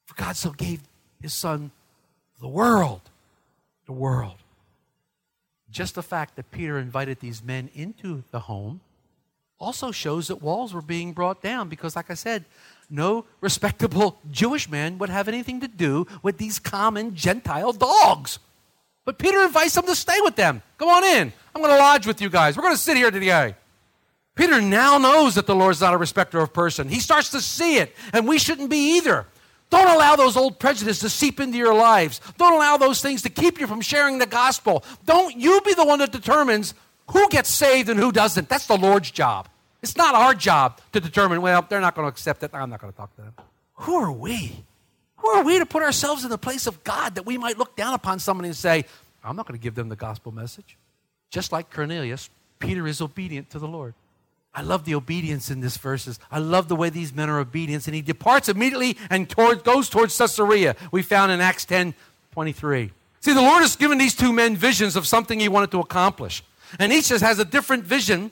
For 0.06 0.14
God 0.14 0.36
so 0.36 0.50
gave 0.50 0.80
his 1.20 1.34
son 1.34 1.70
the 2.40 2.48
world. 2.48 3.02
The 3.86 3.92
world. 3.92 4.36
Just 5.70 5.94
the 5.94 6.02
fact 6.02 6.36
that 6.36 6.50
Peter 6.50 6.78
invited 6.78 7.20
these 7.20 7.42
men 7.42 7.70
into 7.74 8.24
the 8.30 8.40
home 8.40 8.80
also 9.58 9.90
shows 9.90 10.28
that 10.28 10.36
walls 10.36 10.72
were 10.72 10.82
being 10.82 11.12
brought 11.12 11.42
down 11.42 11.68
because, 11.68 11.96
like 11.96 12.10
I 12.10 12.14
said, 12.14 12.44
no 12.88 13.24
respectable 13.40 14.18
Jewish 14.30 14.68
man 14.68 14.98
would 14.98 15.10
have 15.10 15.28
anything 15.28 15.60
to 15.60 15.68
do 15.68 16.06
with 16.22 16.38
these 16.38 16.58
common 16.58 17.14
Gentile 17.14 17.72
dogs. 17.72 18.38
But 19.04 19.18
Peter 19.18 19.42
invites 19.42 19.74
them 19.74 19.86
to 19.86 19.94
stay 19.94 20.20
with 20.20 20.36
them. 20.36 20.62
Come 20.78 20.88
on 20.88 21.04
in. 21.04 21.32
I'm 21.54 21.62
going 21.62 21.74
to 21.74 21.78
lodge 21.78 22.06
with 22.06 22.20
you 22.20 22.30
guys. 22.30 22.56
We're 22.56 22.62
going 22.62 22.74
to 22.74 22.80
sit 22.80 22.96
here 22.96 23.10
today. 23.10 23.54
Peter 24.34 24.60
now 24.60 24.98
knows 24.98 25.34
that 25.34 25.46
the 25.46 25.54
Lord's 25.54 25.80
not 25.80 25.94
a 25.94 25.96
respecter 25.96 26.38
of 26.38 26.52
person. 26.52 26.88
He 26.88 27.00
starts 27.00 27.30
to 27.30 27.40
see 27.40 27.78
it, 27.78 27.94
and 28.12 28.28
we 28.28 28.38
shouldn't 28.38 28.70
be 28.70 28.96
either. 28.96 29.26
Don't 29.70 29.88
allow 29.88 30.16
those 30.16 30.36
old 30.36 30.58
prejudices 30.58 31.00
to 31.00 31.10
seep 31.10 31.40
into 31.40 31.58
your 31.58 31.74
lives. 31.74 32.20
Don't 32.38 32.54
allow 32.54 32.76
those 32.76 33.02
things 33.02 33.22
to 33.22 33.28
keep 33.28 33.60
you 33.60 33.66
from 33.66 33.80
sharing 33.80 34.18
the 34.18 34.26
gospel. 34.26 34.82
Don't 35.04 35.36
you 35.36 35.60
be 35.60 35.74
the 35.74 35.84
one 35.84 35.98
that 35.98 36.12
determines 36.12 36.74
who 37.10 37.28
gets 37.28 37.50
saved 37.50 37.88
and 37.88 37.98
who 37.98 38.12
doesn't. 38.12 38.48
That's 38.48 38.66
the 38.66 38.76
Lord's 38.76 39.10
job. 39.10 39.48
It's 39.82 39.96
not 39.96 40.14
our 40.14 40.34
job 40.34 40.80
to 40.92 41.00
determine, 41.00 41.42
well, 41.42 41.64
they're 41.68 41.80
not 41.80 41.94
going 41.94 42.04
to 42.04 42.08
accept 42.08 42.42
it. 42.42 42.50
I'm 42.52 42.70
not 42.70 42.80
going 42.80 42.92
to 42.92 42.96
talk 42.96 43.14
to 43.16 43.22
them. 43.22 43.34
Who 43.74 43.96
are 43.96 44.12
we? 44.12 44.64
Who 45.18 45.28
are 45.28 45.44
we 45.44 45.58
to 45.58 45.66
put 45.66 45.82
ourselves 45.82 46.24
in 46.24 46.30
the 46.30 46.38
place 46.38 46.66
of 46.66 46.82
God 46.84 47.14
that 47.14 47.26
we 47.26 47.38
might 47.38 47.58
look 47.58 47.76
down 47.76 47.94
upon 47.94 48.18
somebody 48.18 48.48
and 48.48 48.56
say, 48.56 48.84
I'm 49.22 49.36
not 49.36 49.46
going 49.46 49.58
to 49.58 49.62
give 49.62 49.74
them 49.74 49.88
the 49.88 49.96
gospel 49.96 50.32
message? 50.32 50.76
Just 51.30 51.52
like 51.52 51.70
Cornelius, 51.70 52.30
Peter 52.58 52.86
is 52.86 53.00
obedient 53.00 53.50
to 53.50 53.58
the 53.58 53.68
Lord. 53.68 53.94
I 54.54 54.62
love 54.62 54.84
the 54.84 54.94
obedience 54.94 55.50
in 55.50 55.60
these 55.60 55.76
verses. 55.76 56.18
I 56.30 56.38
love 56.38 56.68
the 56.68 56.76
way 56.76 56.90
these 56.90 57.14
men 57.14 57.28
are 57.30 57.38
obedient. 57.38 57.86
And 57.86 57.94
he 57.94 58.02
departs 58.02 58.48
immediately 58.48 58.96
and 59.10 59.28
toward, 59.28 59.62
goes 59.62 59.88
towards 59.88 60.16
Caesarea. 60.16 60.74
We 60.90 61.02
found 61.02 61.30
in 61.32 61.40
Acts 61.40 61.64
10 61.64 61.94
23. 62.32 62.90
See, 63.20 63.32
the 63.32 63.40
Lord 63.40 63.62
has 63.62 63.76
given 63.76 63.98
these 63.98 64.14
two 64.14 64.32
men 64.32 64.56
visions 64.56 64.96
of 64.96 65.06
something 65.06 65.40
he 65.40 65.48
wanted 65.48 65.70
to 65.72 65.80
accomplish. 65.80 66.42
And 66.78 66.92
each 66.92 67.08
has 67.08 67.38
a 67.38 67.44
different 67.44 67.84
vision. 67.84 68.30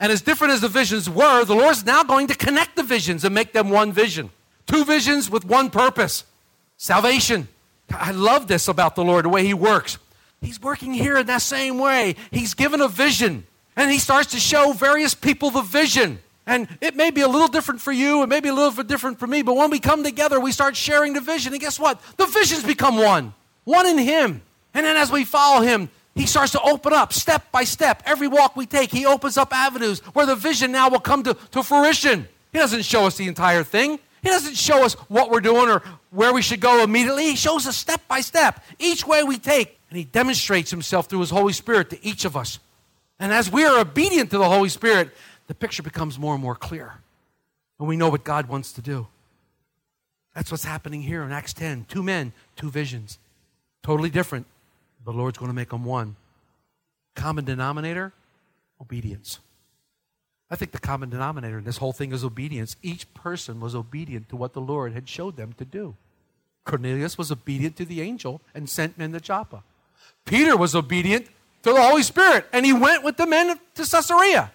And 0.00 0.10
as 0.10 0.22
different 0.22 0.54
as 0.54 0.60
the 0.60 0.68
visions 0.68 1.08
were, 1.08 1.44
the 1.44 1.54
Lord's 1.54 1.84
now 1.84 2.02
going 2.02 2.26
to 2.28 2.34
connect 2.34 2.76
the 2.76 2.82
visions 2.82 3.24
and 3.24 3.34
make 3.34 3.52
them 3.52 3.70
one 3.70 3.92
vision. 3.92 4.30
Two 4.66 4.84
visions 4.84 5.30
with 5.30 5.44
one 5.44 5.70
purpose 5.70 6.24
salvation. 6.76 7.48
I 7.90 8.10
love 8.10 8.48
this 8.48 8.66
about 8.66 8.96
the 8.96 9.04
Lord, 9.04 9.24
the 9.24 9.28
way 9.28 9.44
he 9.44 9.54
works. 9.54 9.98
He's 10.40 10.60
working 10.60 10.92
here 10.92 11.16
in 11.18 11.26
that 11.26 11.42
same 11.42 11.78
way. 11.78 12.16
He's 12.30 12.54
given 12.54 12.80
a 12.80 12.88
vision. 12.88 13.46
And 13.76 13.90
he 13.90 13.98
starts 13.98 14.32
to 14.32 14.40
show 14.40 14.72
various 14.72 15.14
people 15.14 15.50
the 15.50 15.62
vision. 15.62 16.20
And 16.46 16.68
it 16.80 16.94
may 16.94 17.10
be 17.10 17.22
a 17.22 17.28
little 17.28 17.48
different 17.48 17.80
for 17.80 17.92
you, 17.92 18.22
it 18.22 18.28
may 18.28 18.40
be 18.40 18.50
a 18.50 18.54
little 18.54 18.70
bit 18.70 18.86
different 18.86 19.18
for 19.18 19.26
me, 19.26 19.42
but 19.42 19.56
when 19.56 19.70
we 19.70 19.80
come 19.80 20.04
together, 20.04 20.38
we 20.38 20.52
start 20.52 20.76
sharing 20.76 21.14
the 21.14 21.20
vision. 21.20 21.52
And 21.52 21.60
guess 21.60 21.80
what? 21.80 22.00
The 22.16 22.26
visions 22.26 22.64
become 22.64 22.98
one, 22.98 23.32
one 23.64 23.86
in 23.86 23.98
him. 23.98 24.42
And 24.74 24.84
then 24.84 24.96
as 24.96 25.10
we 25.10 25.24
follow 25.24 25.62
him, 25.62 25.88
he 26.14 26.26
starts 26.26 26.52
to 26.52 26.60
open 26.60 26.92
up 26.92 27.12
step 27.12 27.50
by 27.50 27.64
step. 27.64 28.02
Every 28.04 28.28
walk 28.28 28.56
we 28.56 28.66
take, 28.66 28.90
he 28.90 29.06
opens 29.06 29.36
up 29.36 29.52
avenues 29.52 30.00
where 30.14 30.26
the 30.26 30.36
vision 30.36 30.70
now 30.70 30.90
will 30.90 31.00
come 31.00 31.22
to, 31.24 31.34
to 31.52 31.62
fruition. 31.62 32.28
He 32.52 32.58
doesn't 32.58 32.84
show 32.84 33.06
us 33.06 33.16
the 33.16 33.26
entire 33.26 33.64
thing, 33.64 33.98
he 34.22 34.30
doesn't 34.30 34.56
show 34.56 34.84
us 34.84 34.94
what 35.08 35.30
we're 35.30 35.40
doing 35.40 35.68
or 35.68 35.82
where 36.10 36.32
we 36.32 36.40
should 36.40 36.60
go 36.60 36.82
immediately. 36.82 37.24
He 37.24 37.36
shows 37.36 37.66
us 37.66 37.76
step 37.76 38.00
by 38.08 38.22
step, 38.22 38.64
each 38.78 39.06
way 39.06 39.22
we 39.22 39.38
take. 39.38 39.78
And 39.90 39.98
he 39.98 40.04
demonstrates 40.04 40.70
himself 40.70 41.06
through 41.08 41.20
his 41.20 41.30
Holy 41.30 41.52
Spirit 41.52 41.90
to 41.90 42.04
each 42.04 42.24
of 42.24 42.36
us. 42.36 42.58
And 43.24 43.32
as 43.32 43.50
we 43.50 43.64
are 43.64 43.80
obedient 43.80 44.30
to 44.32 44.38
the 44.38 44.50
Holy 44.50 44.68
Spirit, 44.68 45.08
the 45.46 45.54
picture 45.54 45.82
becomes 45.82 46.18
more 46.18 46.34
and 46.34 46.42
more 46.42 46.54
clear. 46.54 47.00
And 47.78 47.88
we 47.88 47.96
know 47.96 48.10
what 48.10 48.22
God 48.22 48.50
wants 48.50 48.70
to 48.74 48.82
do. 48.82 49.06
That's 50.34 50.50
what's 50.50 50.64
happening 50.64 51.00
here 51.00 51.22
in 51.22 51.32
Acts 51.32 51.54
10. 51.54 51.86
Two 51.88 52.02
men, 52.02 52.34
two 52.54 52.68
visions. 52.68 53.18
Totally 53.82 54.10
different. 54.10 54.44
The 55.06 55.10
Lord's 55.10 55.38
going 55.38 55.48
to 55.48 55.54
make 55.54 55.70
them 55.70 55.86
one. 55.86 56.16
Common 57.14 57.46
denominator? 57.46 58.12
Obedience. 58.78 59.38
I 60.50 60.56
think 60.56 60.72
the 60.72 60.78
common 60.78 61.08
denominator 61.08 61.56
in 61.56 61.64
this 61.64 61.78
whole 61.78 61.94
thing 61.94 62.12
is 62.12 62.24
obedience. 62.24 62.76
Each 62.82 63.12
person 63.14 63.58
was 63.58 63.74
obedient 63.74 64.28
to 64.28 64.36
what 64.36 64.52
the 64.52 64.60
Lord 64.60 64.92
had 64.92 65.08
showed 65.08 65.38
them 65.38 65.54
to 65.54 65.64
do. 65.64 65.94
Cornelius 66.64 67.16
was 67.16 67.32
obedient 67.32 67.76
to 67.76 67.86
the 67.86 68.02
angel 68.02 68.42
and 68.54 68.68
sent 68.68 68.98
men 68.98 69.12
to 69.12 69.20
Joppa. 69.20 69.62
Peter 70.26 70.58
was 70.58 70.74
obedient 70.74 71.28
to 71.64 71.72
the 71.72 71.82
Holy 71.82 72.02
Spirit, 72.02 72.46
and 72.52 72.64
he 72.64 72.72
went 72.72 73.02
with 73.02 73.16
the 73.16 73.26
men 73.26 73.58
to 73.74 73.86
Caesarea. 73.86 74.52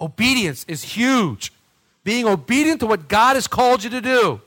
Obedience 0.00 0.64
is 0.68 0.82
huge. 0.82 1.52
Being 2.04 2.26
obedient 2.26 2.80
to 2.80 2.86
what 2.86 3.08
God 3.08 3.34
has 3.34 3.48
called 3.48 3.82
you 3.82 3.90
to 3.90 4.00
do. 4.00 4.40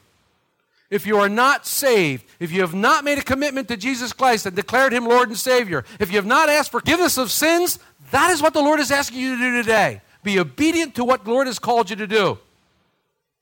If 0.90 1.06
you 1.06 1.18
are 1.18 1.30
not 1.30 1.68
saved, 1.68 2.26
if 2.40 2.52
you 2.52 2.62
have 2.62 2.74
not 2.74 3.04
made 3.04 3.18
a 3.18 3.24
commitment 3.24 3.68
to 3.68 3.78
Jesus 3.78 4.14
Christ 4.14 4.46
and 4.46 4.56
declared 4.56 4.94
him 4.94 5.06
Lord 5.06 5.30
and 5.30 5.38
Savior, 5.38 5.84
if 6.00 6.12
you 6.12 6.18
have 6.18 6.26
not 6.26 6.48
asked 6.50 6.72
forgiveness 6.72 7.18
of 7.18 7.32
sins, 7.32 7.80
that 8.12 8.32
is 8.32 8.42
what 8.42 8.54
the 8.54 8.62
Lord 8.62 8.80
is 8.80 8.92
asking 8.92 9.20
you 9.20 9.36
to 9.36 9.42
do 9.42 9.64
today. 9.64 10.02
Be 10.24 10.40
obedient 10.40 10.96
to 10.96 11.04
what 11.04 11.26
the 11.26 11.32
Lord 11.32 11.48
has 11.48 11.60
called 11.60 11.90
you 11.90 11.96
to 11.96 12.08
do. 12.08 12.38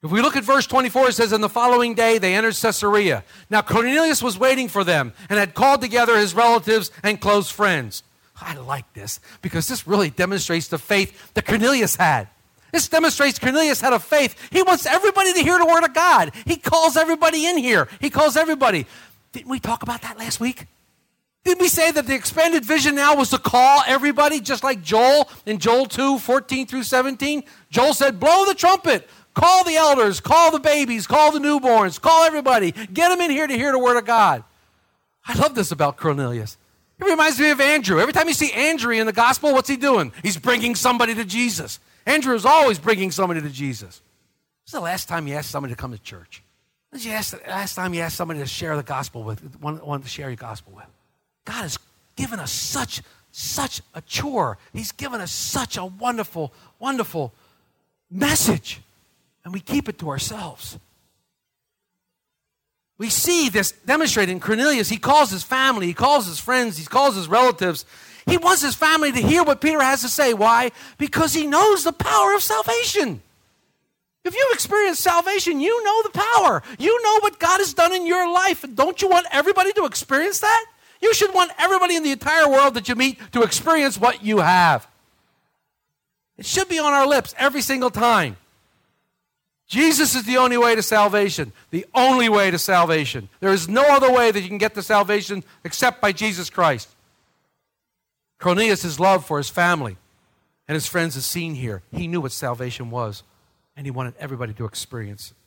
If 0.03 0.11
we 0.11 0.21
look 0.21 0.35
at 0.35 0.43
verse 0.43 0.67
24, 0.67 1.09
it 1.09 1.13
says, 1.13 1.33
In 1.33 1.41
the 1.41 1.49
following 1.49 1.95
day 1.95 2.17
they 2.17 2.35
entered 2.35 2.55
Caesarea. 2.55 3.23
Now 3.49 3.61
Cornelius 3.61 4.21
was 4.21 4.37
waiting 4.37 4.67
for 4.67 4.83
them 4.83 5.13
and 5.29 5.39
had 5.39 5.53
called 5.53 5.81
together 5.81 6.17
his 6.17 6.33
relatives 6.33 6.91
and 7.03 7.19
close 7.19 7.49
friends. 7.49 8.03
I 8.39 8.55
like 8.55 8.91
this 8.93 9.19
because 9.41 9.67
this 9.67 9.87
really 9.87 10.09
demonstrates 10.09 10.67
the 10.67 10.77
faith 10.77 11.33
that 11.33 11.45
Cornelius 11.45 11.95
had. 11.95 12.27
This 12.71 12.87
demonstrates 12.87 13.39
Cornelius 13.39 13.81
had 13.81 13.93
a 13.93 13.99
faith. 13.99 14.35
He 14.51 14.61
wants 14.61 14.85
everybody 14.85 15.33
to 15.33 15.39
hear 15.39 15.57
the 15.57 15.65
word 15.65 15.83
of 15.83 15.93
God. 15.93 16.31
He 16.45 16.57
calls 16.57 16.97
everybody 16.97 17.45
in 17.45 17.57
here. 17.57 17.87
He 17.99 18.09
calls 18.09 18.35
everybody. 18.35 18.85
Didn't 19.31 19.49
we 19.49 19.59
talk 19.59 19.83
about 19.83 20.01
that 20.01 20.17
last 20.17 20.39
week? 20.39 20.67
Didn't 21.43 21.61
we 21.61 21.69
say 21.69 21.91
that 21.91 22.05
the 22.05 22.13
expanded 22.13 22.65
vision 22.65 22.95
now 22.95 23.15
was 23.15 23.29
to 23.29 23.37
call 23.37 23.81
everybody, 23.87 24.41
just 24.41 24.65
like 24.65 24.81
Joel 24.81 25.29
in 25.45 25.59
Joel 25.59 25.85
2 25.85 26.19
14 26.19 26.67
through 26.67 26.83
17? 26.83 27.43
Joel 27.69 27.93
said, 27.93 28.19
Blow 28.19 28.45
the 28.45 28.53
trumpet, 28.53 29.07
call 29.33 29.63
the 29.63 29.75
elders, 29.75 30.19
call 30.19 30.51
the 30.51 30.59
babies, 30.59 31.07
call 31.07 31.31
the 31.31 31.39
newborns, 31.39 32.01
call 32.01 32.25
everybody, 32.25 32.73
get 32.73 33.09
them 33.09 33.21
in 33.21 33.31
here 33.31 33.47
to 33.47 33.53
hear 33.53 33.71
the 33.71 33.79
word 33.79 33.97
of 33.97 34.05
God. 34.05 34.43
I 35.25 35.35
love 35.35 35.55
this 35.55 35.71
about 35.71 35.95
Cornelius. 35.95 36.57
It 36.99 37.05
reminds 37.05 37.39
me 37.39 37.51
of 37.51 37.61
Andrew. 37.61 37.99
Every 37.99 38.13
time 38.13 38.27
you 38.27 38.33
see 38.33 38.51
Andrew 38.51 38.93
in 38.93 39.05
the 39.05 39.13
gospel, 39.13 39.53
what's 39.53 39.69
he 39.69 39.77
doing? 39.77 40.11
He's 40.23 40.37
bringing 40.37 40.73
somebody 40.73 41.13
to 41.15 41.25
Jesus. 41.25 41.79
Andrew 42.05 42.33
is 42.33 42.45
always 42.45 42.79
bringing 42.79 43.11
somebody 43.11 43.41
to 43.41 43.49
Jesus. 43.49 44.01
When's 44.63 44.71
the 44.71 44.79
last 44.79 45.07
time 45.07 45.27
you 45.27 45.35
asked 45.35 45.51
somebody 45.51 45.73
to 45.73 45.79
come 45.79 45.91
to 45.91 45.99
church? 45.99 46.41
When's 46.89 47.03
the 47.03 47.11
last, 47.11 47.35
last 47.47 47.75
time 47.75 47.93
you 47.93 48.01
asked 48.01 48.15
somebody 48.15 48.39
to 48.39 48.47
share 48.47 48.75
the 48.75 48.83
gospel 48.83 49.23
with, 49.23 49.41
one, 49.61 49.77
one 49.77 50.01
to 50.01 50.07
share 50.07 50.29
your 50.29 50.37
gospel 50.37 50.73
with? 50.75 50.85
God 51.45 51.61
has 51.61 51.77
given 52.15 52.39
us 52.39 52.51
such, 52.51 53.01
such 53.31 53.81
a 53.93 54.01
chore. 54.01 54.57
He's 54.73 54.91
given 54.91 55.21
us 55.21 55.31
such 55.31 55.77
a 55.77 55.85
wonderful, 55.85 56.51
wonderful 56.79 57.31
message. 58.09 58.81
And 59.45 59.53
we 59.53 59.59
keep 59.59 59.87
it 59.87 59.99
to 59.99 60.09
ourselves. 60.09 60.79
We 62.97 63.09
see 63.09 63.49
this 63.49 63.71
demonstrated 63.71 64.31
in 64.33 64.39
Cornelius. 64.39 64.89
He 64.89 64.97
calls 64.97 65.29
his 65.29 65.43
family, 65.43 65.87
he 65.87 65.93
calls 65.93 66.25
his 66.25 66.39
friends, 66.39 66.77
he 66.77 66.85
calls 66.85 67.15
his 67.15 67.27
relatives. 67.27 67.85
He 68.25 68.37
wants 68.37 68.61
his 68.61 68.75
family 68.75 69.11
to 69.13 69.21
hear 69.21 69.43
what 69.43 69.61
Peter 69.61 69.81
has 69.81 70.01
to 70.01 70.09
say. 70.09 70.33
Why? 70.33 70.71
Because 70.97 71.33
he 71.33 71.47
knows 71.47 71.85
the 71.85 71.93
power 71.93 72.33
of 72.35 72.41
salvation. 72.41 73.21
If 74.25 74.35
you've 74.35 74.53
experienced 74.53 75.01
salvation, 75.01 75.61
you 75.61 75.81
know 75.85 76.03
the 76.03 76.09
power. 76.09 76.61
You 76.77 77.01
know 77.01 77.19
what 77.21 77.39
God 77.39 77.59
has 77.59 77.73
done 77.73 77.93
in 77.93 78.05
your 78.05 78.29
life. 78.29 78.65
Don't 78.75 79.01
you 79.01 79.07
want 79.07 79.27
everybody 79.31 79.71
to 79.73 79.85
experience 79.85 80.41
that? 80.41 80.65
You 81.01 81.13
should 81.13 81.33
want 81.33 81.51
everybody 81.57 81.95
in 81.95 82.03
the 82.03 82.11
entire 82.11 82.49
world 82.49 82.73
that 82.73 82.89
you 82.89 82.95
meet 82.95 83.19
to 83.31 83.43
experience 83.43 83.97
what 83.97 84.25
you 84.25 84.39
have. 84.39 84.85
It 86.37 86.45
should 86.45 86.67
be 86.67 86.79
on 86.79 86.91
our 86.91 87.07
lips 87.07 87.33
every 87.37 87.61
single 87.61 87.89
time. 87.89 88.35
Jesus 89.67 90.15
is 90.15 90.23
the 90.23 90.37
only 90.37 90.57
way 90.57 90.75
to 90.75 90.81
salvation, 90.81 91.51
the 91.71 91.85
only 91.93 92.29
way 92.29 92.49
to 92.49 92.57
salvation. 92.57 93.27
There 93.41 93.51
is 93.51 93.67
no 93.67 93.83
other 93.83 94.11
way 94.11 94.31
that 94.31 94.39
you 94.39 94.47
can 94.47 94.57
get 94.57 94.73
to 94.75 94.81
salvation 94.81 95.43
except 95.65 96.01
by 96.01 96.13
Jesus 96.13 96.49
Christ. 96.49 96.89
Cornelius' 98.39 98.99
love 98.99 99.25
for 99.25 99.37
his 99.37 99.49
family 99.49 99.97
and 100.67 100.75
his 100.75 100.87
friends 100.87 101.15
is 101.15 101.25
seen 101.25 101.55
here. 101.55 101.81
He 101.91 102.07
knew 102.07 102.21
what 102.21 102.31
salvation 102.31 102.91
was, 102.91 103.23
and 103.75 103.85
he 103.85 103.91
wanted 103.91 104.15
everybody 104.19 104.53
to 104.53 104.65
experience 104.65 105.31
it. 105.31 105.37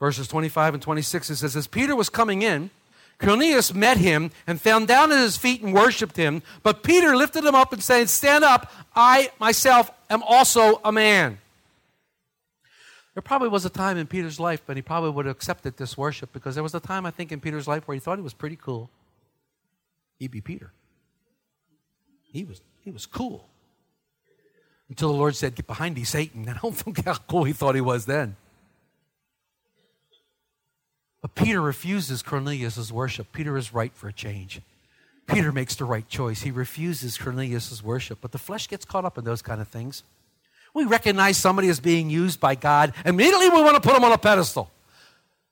Verses 0.00 0.28
25 0.28 0.74
and 0.74 0.82
26, 0.82 1.30
it 1.30 1.36
says, 1.36 1.56
As 1.56 1.66
Peter 1.66 1.96
was 1.96 2.08
coming 2.08 2.42
in, 2.42 2.70
Cornelius 3.18 3.72
met 3.72 3.96
him 3.96 4.30
and 4.46 4.60
fell 4.60 4.84
down 4.84 5.10
at 5.10 5.18
his 5.18 5.36
feet 5.36 5.62
and 5.62 5.72
worshiped 5.72 6.16
him. 6.16 6.42
But 6.62 6.82
Peter 6.82 7.16
lifted 7.16 7.44
him 7.44 7.54
up 7.54 7.72
and 7.72 7.82
said, 7.82 8.10
Stand 8.10 8.44
up, 8.44 8.70
I 8.94 9.30
myself 9.38 9.90
am 10.10 10.22
also 10.22 10.80
a 10.84 10.92
man. 10.92 11.38
There 13.16 13.22
probably 13.22 13.48
was 13.48 13.64
a 13.64 13.70
time 13.70 13.96
in 13.96 14.06
Peter's 14.06 14.38
life, 14.38 14.60
but 14.66 14.76
he 14.76 14.82
probably 14.82 15.08
would 15.08 15.24
have 15.24 15.34
accepted 15.34 15.78
this 15.78 15.96
worship 15.96 16.34
because 16.34 16.54
there 16.54 16.62
was 16.62 16.74
a 16.74 16.80
time, 16.80 17.06
I 17.06 17.10
think, 17.10 17.32
in 17.32 17.40
Peter's 17.40 17.66
life 17.66 17.88
where 17.88 17.94
he 17.94 17.98
thought 17.98 18.18
he 18.18 18.22
was 18.22 18.34
pretty 18.34 18.56
cool. 18.56 18.90
He'd 20.18 20.30
be 20.30 20.42
Peter. 20.42 20.70
He 22.30 22.44
was, 22.44 22.60
he 22.82 22.90
was 22.90 23.06
cool. 23.06 23.48
Until 24.90 25.08
the 25.08 25.14
Lord 25.14 25.34
said, 25.34 25.54
Get 25.54 25.66
behind 25.66 25.96
thee, 25.96 26.04
Satan. 26.04 26.42
And 26.42 26.50
I 26.58 26.58
don't 26.60 26.76
think 26.76 27.06
how 27.06 27.14
cool 27.14 27.44
he 27.44 27.54
thought 27.54 27.74
he 27.74 27.80
was 27.80 28.04
then. 28.04 28.36
But 31.22 31.34
Peter 31.34 31.62
refuses 31.62 32.22
Cornelius' 32.22 32.92
worship. 32.92 33.32
Peter 33.32 33.56
is 33.56 33.72
right 33.72 33.94
for 33.94 34.08
a 34.08 34.12
change. 34.12 34.60
Peter 35.26 35.52
makes 35.52 35.74
the 35.74 35.86
right 35.86 36.06
choice. 36.06 36.42
He 36.42 36.50
refuses 36.50 37.16
Cornelius' 37.16 37.82
worship. 37.82 38.18
But 38.20 38.32
the 38.32 38.38
flesh 38.38 38.68
gets 38.68 38.84
caught 38.84 39.06
up 39.06 39.16
in 39.16 39.24
those 39.24 39.40
kind 39.40 39.62
of 39.62 39.68
things. 39.68 40.02
We 40.76 40.84
recognize 40.84 41.38
somebody 41.38 41.70
as 41.70 41.80
being 41.80 42.10
used 42.10 42.38
by 42.38 42.54
God. 42.54 42.92
Immediately 43.06 43.48
we 43.48 43.62
want 43.62 43.76
to 43.76 43.80
put 43.80 43.94
them 43.94 44.04
on 44.04 44.12
a 44.12 44.18
pedestal. 44.18 44.70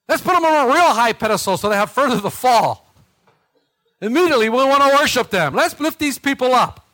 Let's 0.06 0.20
put 0.20 0.34
them 0.34 0.44
on 0.44 0.66
a 0.66 0.70
real 0.70 0.92
high 0.92 1.14
pedestal 1.14 1.56
so 1.56 1.70
they 1.70 1.76
have 1.76 1.90
further 1.90 2.20
to 2.20 2.28
fall. 2.28 2.92
Immediately 4.02 4.50
we 4.50 4.56
want 4.56 4.82
to 4.82 4.98
worship 4.98 5.30
them. 5.30 5.54
Let's 5.54 5.80
lift 5.80 5.98
these 5.98 6.18
people 6.18 6.52
up. 6.52 6.86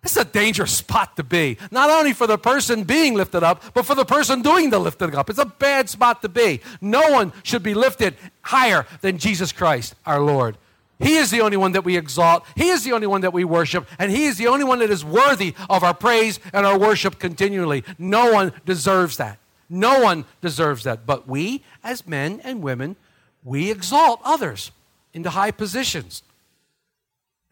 This 0.00 0.12
is 0.12 0.22
a 0.22 0.24
dangerous 0.24 0.72
spot 0.72 1.16
to 1.16 1.22
be. 1.22 1.58
Not 1.70 1.90
only 1.90 2.14
for 2.14 2.26
the 2.26 2.38
person 2.38 2.84
being 2.84 3.12
lifted 3.12 3.42
up, 3.42 3.62
but 3.74 3.84
for 3.84 3.94
the 3.94 4.06
person 4.06 4.40
doing 4.40 4.70
the 4.70 4.78
lifting 4.78 5.14
up. 5.14 5.28
It's 5.28 5.38
a 5.38 5.44
bad 5.44 5.90
spot 5.90 6.22
to 6.22 6.30
be. 6.30 6.62
No 6.80 7.10
one 7.10 7.30
should 7.42 7.62
be 7.62 7.74
lifted 7.74 8.16
higher 8.40 8.86
than 9.02 9.18
Jesus 9.18 9.52
Christ, 9.52 9.96
our 10.06 10.22
Lord. 10.22 10.56
He 10.98 11.16
is 11.16 11.30
the 11.30 11.42
only 11.42 11.56
one 11.56 11.72
that 11.72 11.84
we 11.84 11.96
exalt. 11.96 12.44
He 12.54 12.68
is 12.68 12.84
the 12.84 12.92
only 12.92 13.06
one 13.06 13.20
that 13.20 13.32
we 13.32 13.44
worship. 13.44 13.86
And 13.98 14.10
He 14.10 14.24
is 14.24 14.38
the 14.38 14.46
only 14.46 14.64
one 14.64 14.78
that 14.78 14.90
is 14.90 15.04
worthy 15.04 15.54
of 15.68 15.84
our 15.84 15.94
praise 15.94 16.40
and 16.52 16.64
our 16.64 16.78
worship 16.78 17.18
continually. 17.18 17.84
No 17.98 18.32
one 18.32 18.52
deserves 18.64 19.18
that. 19.18 19.38
No 19.68 20.00
one 20.00 20.24
deserves 20.40 20.84
that. 20.84 21.06
But 21.06 21.28
we, 21.28 21.62
as 21.84 22.06
men 22.06 22.40
and 22.44 22.62
women, 22.62 22.96
we 23.44 23.70
exalt 23.70 24.20
others 24.24 24.70
into 25.12 25.30
high 25.30 25.50
positions. 25.50 26.22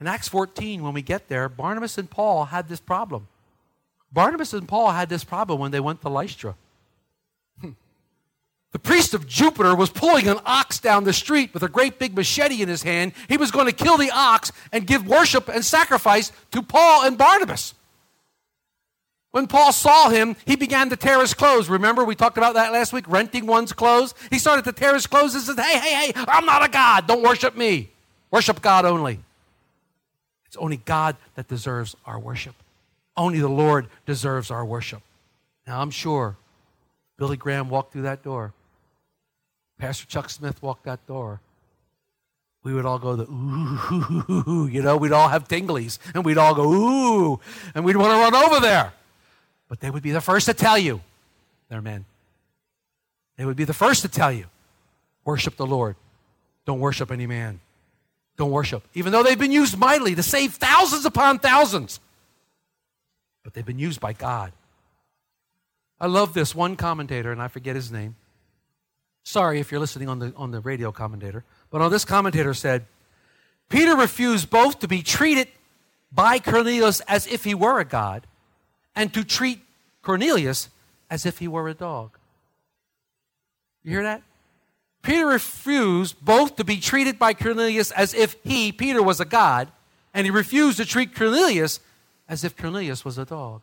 In 0.00 0.06
Acts 0.06 0.28
14, 0.28 0.82
when 0.82 0.94
we 0.94 1.02
get 1.02 1.28
there, 1.28 1.48
Barnabas 1.48 1.98
and 1.98 2.10
Paul 2.10 2.46
had 2.46 2.68
this 2.68 2.80
problem. 2.80 3.28
Barnabas 4.12 4.52
and 4.52 4.68
Paul 4.68 4.92
had 4.92 5.08
this 5.08 5.24
problem 5.24 5.60
when 5.60 5.70
they 5.70 5.80
went 5.80 6.00
to 6.02 6.08
Lystra. 6.08 6.54
The 8.74 8.80
priest 8.80 9.14
of 9.14 9.28
Jupiter 9.28 9.76
was 9.76 9.88
pulling 9.88 10.26
an 10.26 10.40
ox 10.44 10.80
down 10.80 11.04
the 11.04 11.12
street 11.12 11.54
with 11.54 11.62
a 11.62 11.68
great 11.68 12.00
big 12.00 12.16
machete 12.16 12.60
in 12.60 12.68
his 12.68 12.82
hand. 12.82 13.12
He 13.28 13.36
was 13.36 13.52
going 13.52 13.66
to 13.66 13.72
kill 13.72 13.96
the 13.96 14.10
ox 14.10 14.50
and 14.72 14.84
give 14.84 15.06
worship 15.06 15.48
and 15.48 15.64
sacrifice 15.64 16.32
to 16.50 16.60
Paul 16.60 17.04
and 17.04 17.16
Barnabas. 17.16 17.74
When 19.30 19.46
Paul 19.46 19.72
saw 19.72 20.08
him, 20.08 20.34
he 20.44 20.56
began 20.56 20.90
to 20.90 20.96
tear 20.96 21.20
his 21.20 21.34
clothes. 21.34 21.68
Remember, 21.68 22.04
we 22.04 22.16
talked 22.16 22.36
about 22.36 22.54
that 22.54 22.72
last 22.72 22.92
week, 22.92 23.04
renting 23.06 23.46
one's 23.46 23.72
clothes? 23.72 24.12
He 24.28 24.40
started 24.40 24.64
to 24.64 24.72
tear 24.72 24.92
his 24.92 25.06
clothes 25.06 25.36
and 25.36 25.44
said, 25.44 25.60
Hey, 25.60 25.78
hey, 25.78 26.06
hey, 26.06 26.24
I'm 26.26 26.44
not 26.44 26.64
a 26.64 26.68
God. 26.68 27.06
Don't 27.06 27.22
worship 27.22 27.56
me. 27.56 27.90
Worship 28.32 28.60
God 28.60 28.84
only. 28.84 29.20
It's 30.46 30.56
only 30.56 30.78
God 30.78 31.14
that 31.36 31.46
deserves 31.46 31.94
our 32.06 32.18
worship. 32.18 32.56
Only 33.16 33.38
the 33.38 33.46
Lord 33.46 33.86
deserves 34.04 34.50
our 34.50 34.64
worship. 34.64 35.02
Now, 35.64 35.80
I'm 35.80 35.92
sure 35.92 36.36
Billy 37.16 37.36
Graham 37.36 37.70
walked 37.70 37.92
through 37.92 38.02
that 38.02 38.24
door. 38.24 38.52
Pastor 39.84 40.06
Chuck 40.06 40.30
Smith 40.30 40.62
walked 40.62 40.84
that 40.84 41.06
door. 41.06 41.42
We 42.62 42.72
would 42.72 42.86
all 42.86 42.98
go 42.98 43.16
the 43.16 43.24
ooh, 43.24 44.66
you 44.66 44.80
know, 44.80 44.96
we'd 44.96 45.12
all 45.12 45.28
have 45.28 45.46
tinglies, 45.46 45.98
and 46.14 46.24
we'd 46.24 46.38
all 46.38 46.54
go 46.54 46.72
ooh, 46.72 47.40
and 47.74 47.84
we'd 47.84 47.98
want 47.98 48.10
to 48.10 48.16
run 48.16 48.34
over 48.34 48.60
there. 48.60 48.94
But 49.68 49.80
they 49.80 49.90
would 49.90 50.02
be 50.02 50.12
the 50.12 50.22
first 50.22 50.46
to 50.46 50.54
tell 50.54 50.78
you 50.78 51.02
they're 51.68 51.82
men. 51.82 52.06
They 53.36 53.44
would 53.44 53.58
be 53.58 53.64
the 53.64 53.74
first 53.74 54.00
to 54.00 54.08
tell 54.08 54.32
you, 54.32 54.46
worship 55.22 55.56
the 55.56 55.66
Lord. 55.66 55.96
Don't 56.64 56.80
worship 56.80 57.10
any 57.12 57.26
man. 57.26 57.60
Don't 58.38 58.52
worship. 58.52 58.84
Even 58.94 59.12
though 59.12 59.22
they've 59.22 59.38
been 59.38 59.52
used 59.52 59.76
mightily 59.76 60.14
to 60.14 60.22
save 60.22 60.54
thousands 60.54 61.04
upon 61.04 61.40
thousands. 61.40 62.00
But 63.42 63.52
they've 63.52 63.66
been 63.66 63.78
used 63.78 64.00
by 64.00 64.14
God. 64.14 64.50
I 66.00 66.06
love 66.06 66.32
this 66.32 66.54
one 66.54 66.74
commentator, 66.76 67.30
and 67.30 67.42
I 67.42 67.48
forget 67.48 67.76
his 67.76 67.92
name. 67.92 68.16
Sorry 69.24 69.58
if 69.58 69.72
you're 69.72 69.80
listening 69.80 70.08
on 70.08 70.18
the, 70.18 70.32
on 70.36 70.50
the 70.50 70.60
radio 70.60 70.92
commentator. 70.92 71.44
But 71.70 71.80
on 71.80 71.90
this 71.90 72.04
commentator 72.04 72.54
said, 72.54 72.84
Peter 73.68 73.96
refused 73.96 74.50
both 74.50 74.78
to 74.80 74.88
be 74.88 75.02
treated 75.02 75.48
by 76.12 76.38
Cornelius 76.38 77.00
as 77.00 77.26
if 77.26 77.42
he 77.44 77.54
were 77.54 77.80
a 77.80 77.84
god 77.84 78.26
and 78.94 79.12
to 79.14 79.24
treat 79.24 79.60
Cornelius 80.02 80.68
as 81.10 81.26
if 81.26 81.38
he 81.38 81.48
were 81.48 81.68
a 81.68 81.74
dog. 81.74 82.16
You 83.82 83.92
hear 83.92 84.02
that? 84.04 84.22
Peter 85.02 85.26
refused 85.26 86.16
both 86.24 86.56
to 86.56 86.64
be 86.64 86.78
treated 86.78 87.18
by 87.18 87.34
Cornelius 87.34 87.90
as 87.90 88.14
if 88.14 88.36
he, 88.42 88.72
Peter, 88.72 89.02
was 89.02 89.20
a 89.20 89.24
god, 89.24 89.68
and 90.14 90.26
he 90.26 90.30
refused 90.30 90.78
to 90.78 90.86
treat 90.86 91.14
Cornelius 91.14 91.80
as 92.28 92.44
if 92.44 92.56
Cornelius 92.56 93.04
was 93.04 93.18
a 93.18 93.24
dog. 93.24 93.62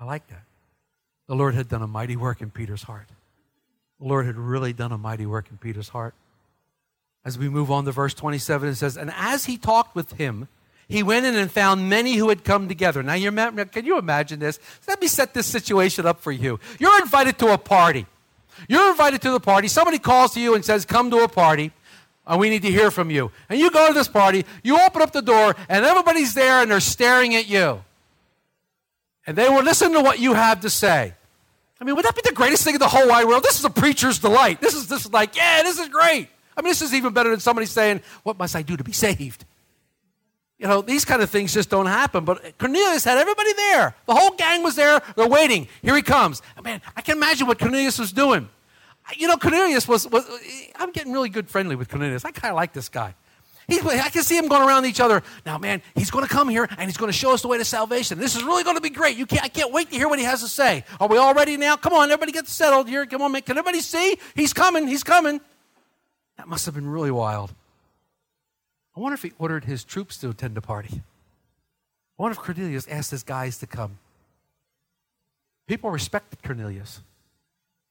I 0.00 0.04
like 0.04 0.26
that. 0.28 0.44
The 1.26 1.34
Lord 1.34 1.54
had 1.54 1.68
done 1.68 1.82
a 1.82 1.86
mighty 1.86 2.16
work 2.16 2.40
in 2.40 2.50
Peter's 2.50 2.84
heart. 2.84 3.08
The 4.00 4.06
Lord 4.06 4.26
had 4.26 4.36
really 4.36 4.72
done 4.72 4.92
a 4.92 4.98
mighty 4.98 5.26
work 5.26 5.48
in 5.50 5.58
Peter's 5.58 5.88
heart. 5.88 6.14
As 7.24 7.38
we 7.38 7.48
move 7.48 7.70
on 7.70 7.84
to 7.86 7.92
verse 7.92 8.14
27, 8.14 8.68
it 8.68 8.74
says, 8.76 8.96
And 8.96 9.10
as 9.16 9.46
he 9.46 9.56
talked 9.56 9.96
with 9.96 10.12
him, 10.12 10.48
he 10.88 11.02
went 11.02 11.26
in 11.26 11.34
and 11.34 11.50
found 11.50 11.88
many 11.88 12.14
who 12.14 12.28
had 12.28 12.44
come 12.44 12.68
together. 12.68 13.02
Now, 13.02 13.14
you 13.14 13.32
can 13.32 13.84
you 13.84 13.98
imagine 13.98 14.38
this? 14.38 14.60
Let 14.86 15.00
me 15.00 15.08
set 15.08 15.34
this 15.34 15.46
situation 15.46 16.06
up 16.06 16.20
for 16.20 16.30
you. 16.30 16.60
You're 16.78 17.00
invited 17.00 17.38
to 17.40 17.52
a 17.52 17.58
party. 17.58 18.06
You're 18.68 18.90
invited 18.90 19.20
to 19.22 19.30
the 19.30 19.40
party. 19.40 19.68
Somebody 19.68 19.98
calls 19.98 20.34
to 20.34 20.40
you 20.40 20.54
and 20.54 20.64
says, 20.64 20.84
Come 20.84 21.10
to 21.10 21.18
a 21.18 21.28
party. 21.28 21.72
And 22.26 22.40
we 22.40 22.50
need 22.50 22.62
to 22.62 22.70
hear 22.70 22.90
from 22.90 23.10
you. 23.10 23.30
And 23.48 23.58
you 23.58 23.70
go 23.70 23.88
to 23.88 23.94
this 23.94 24.08
party, 24.08 24.44
you 24.64 24.80
open 24.80 25.00
up 25.00 25.12
the 25.12 25.22
door, 25.22 25.54
and 25.68 25.84
everybody's 25.84 26.34
there 26.34 26.60
and 26.60 26.70
they're 26.70 26.80
staring 26.80 27.36
at 27.36 27.48
you. 27.48 27.84
And 29.26 29.36
they 29.36 29.48
will 29.48 29.62
listen 29.62 29.92
to 29.92 30.00
what 30.00 30.18
you 30.18 30.34
have 30.34 30.60
to 30.60 30.70
say. 30.70 31.14
I 31.80 31.84
mean, 31.84 31.94
would 31.94 32.04
that 32.04 32.14
be 32.14 32.22
the 32.24 32.34
greatest 32.34 32.64
thing 32.64 32.74
in 32.74 32.78
the 32.78 32.88
whole 32.88 33.08
wide 33.08 33.26
world? 33.26 33.42
This 33.42 33.58
is 33.58 33.64
a 33.64 33.70
preacher's 33.70 34.18
delight. 34.18 34.60
This 34.60 34.74
is 34.74 34.88
this 34.88 35.04
is 35.04 35.12
like, 35.12 35.36
yeah, 35.36 35.62
this 35.62 35.78
is 35.78 35.88
great. 35.88 36.28
I 36.56 36.62
mean, 36.62 36.70
this 36.70 36.82
is 36.82 36.94
even 36.94 37.12
better 37.12 37.30
than 37.30 37.40
somebody 37.40 37.66
saying, 37.66 38.00
What 38.22 38.38
must 38.38 38.56
I 38.56 38.62
do 38.62 38.76
to 38.76 38.84
be 38.84 38.92
saved? 38.92 39.44
You 40.58 40.66
know, 40.66 40.80
these 40.80 41.04
kind 41.04 41.20
of 41.20 41.28
things 41.28 41.52
just 41.52 41.68
don't 41.68 41.86
happen. 41.86 42.24
But 42.24 42.56
Cornelius 42.58 43.04
had 43.04 43.18
everybody 43.18 43.52
there. 43.52 43.94
The 44.06 44.14
whole 44.14 44.30
gang 44.30 44.62
was 44.62 44.74
there. 44.74 45.02
They're 45.14 45.28
waiting. 45.28 45.68
Here 45.82 45.94
he 45.94 46.00
comes. 46.00 46.40
Man, 46.64 46.80
I 46.96 47.02
can 47.02 47.18
imagine 47.18 47.46
what 47.46 47.58
Cornelius 47.58 47.98
was 47.98 48.10
doing. 48.10 48.48
You 49.16 49.28
know, 49.28 49.36
Cornelius 49.36 49.86
was, 49.86 50.08
was 50.08 50.24
I'm 50.76 50.92
getting 50.92 51.12
really 51.12 51.28
good 51.28 51.50
friendly 51.50 51.76
with 51.76 51.90
Cornelius. 51.90 52.24
I 52.24 52.30
kind 52.30 52.52
of 52.52 52.56
like 52.56 52.72
this 52.72 52.88
guy. 52.88 53.14
He, 53.68 53.80
I 53.80 54.10
can 54.10 54.22
see 54.22 54.36
him 54.36 54.46
going 54.46 54.66
around 54.66 54.86
each 54.86 55.00
other. 55.00 55.22
Now, 55.44 55.58
man, 55.58 55.82
he's 55.96 56.10
going 56.10 56.24
to 56.24 56.30
come 56.30 56.48
here 56.48 56.68
and 56.78 56.88
he's 56.88 56.96
going 56.96 57.10
to 57.10 57.16
show 57.16 57.32
us 57.32 57.42
the 57.42 57.48
way 57.48 57.58
to 57.58 57.64
salvation. 57.64 58.18
This 58.18 58.36
is 58.36 58.44
really 58.44 58.62
going 58.62 58.76
to 58.76 58.82
be 58.82 58.90
great. 58.90 59.16
You 59.16 59.26
can't, 59.26 59.42
I 59.42 59.48
can't 59.48 59.72
wait 59.72 59.90
to 59.90 59.96
hear 59.96 60.08
what 60.08 60.20
he 60.20 60.24
has 60.24 60.40
to 60.42 60.48
say. 60.48 60.84
Are 61.00 61.08
we 61.08 61.18
all 61.18 61.34
ready 61.34 61.56
now? 61.56 61.76
Come 61.76 61.92
on, 61.92 62.04
everybody 62.10 62.30
get 62.30 62.46
settled 62.46 62.88
here. 62.88 63.04
Come 63.06 63.22
on, 63.22 63.32
man. 63.32 63.42
Can 63.42 63.58
everybody 63.58 63.80
see? 63.80 64.18
He's 64.36 64.52
coming. 64.52 64.86
He's 64.86 65.02
coming. 65.02 65.40
That 66.36 66.46
must 66.46 66.64
have 66.66 66.74
been 66.74 66.88
really 66.88 67.10
wild. 67.10 67.52
I 68.96 69.00
wonder 69.00 69.14
if 69.14 69.22
he 69.22 69.32
ordered 69.38 69.64
his 69.64 69.82
troops 69.82 70.16
to 70.18 70.30
attend 70.30 70.54
the 70.54 70.60
party. 70.60 71.02
I 72.18 72.22
wonder 72.22 72.38
if 72.38 72.44
Cornelius 72.44 72.86
asked 72.88 73.10
his 73.10 73.22
guys 73.22 73.58
to 73.58 73.66
come. 73.66 73.98
People 75.66 75.90
respected 75.90 76.42
Cornelius. 76.42 77.00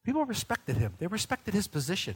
People 0.06 0.24
respected 0.26 0.78
him. 0.78 0.94
They 1.00 1.08
respected 1.08 1.54
his 1.54 1.68
position. 1.68 2.16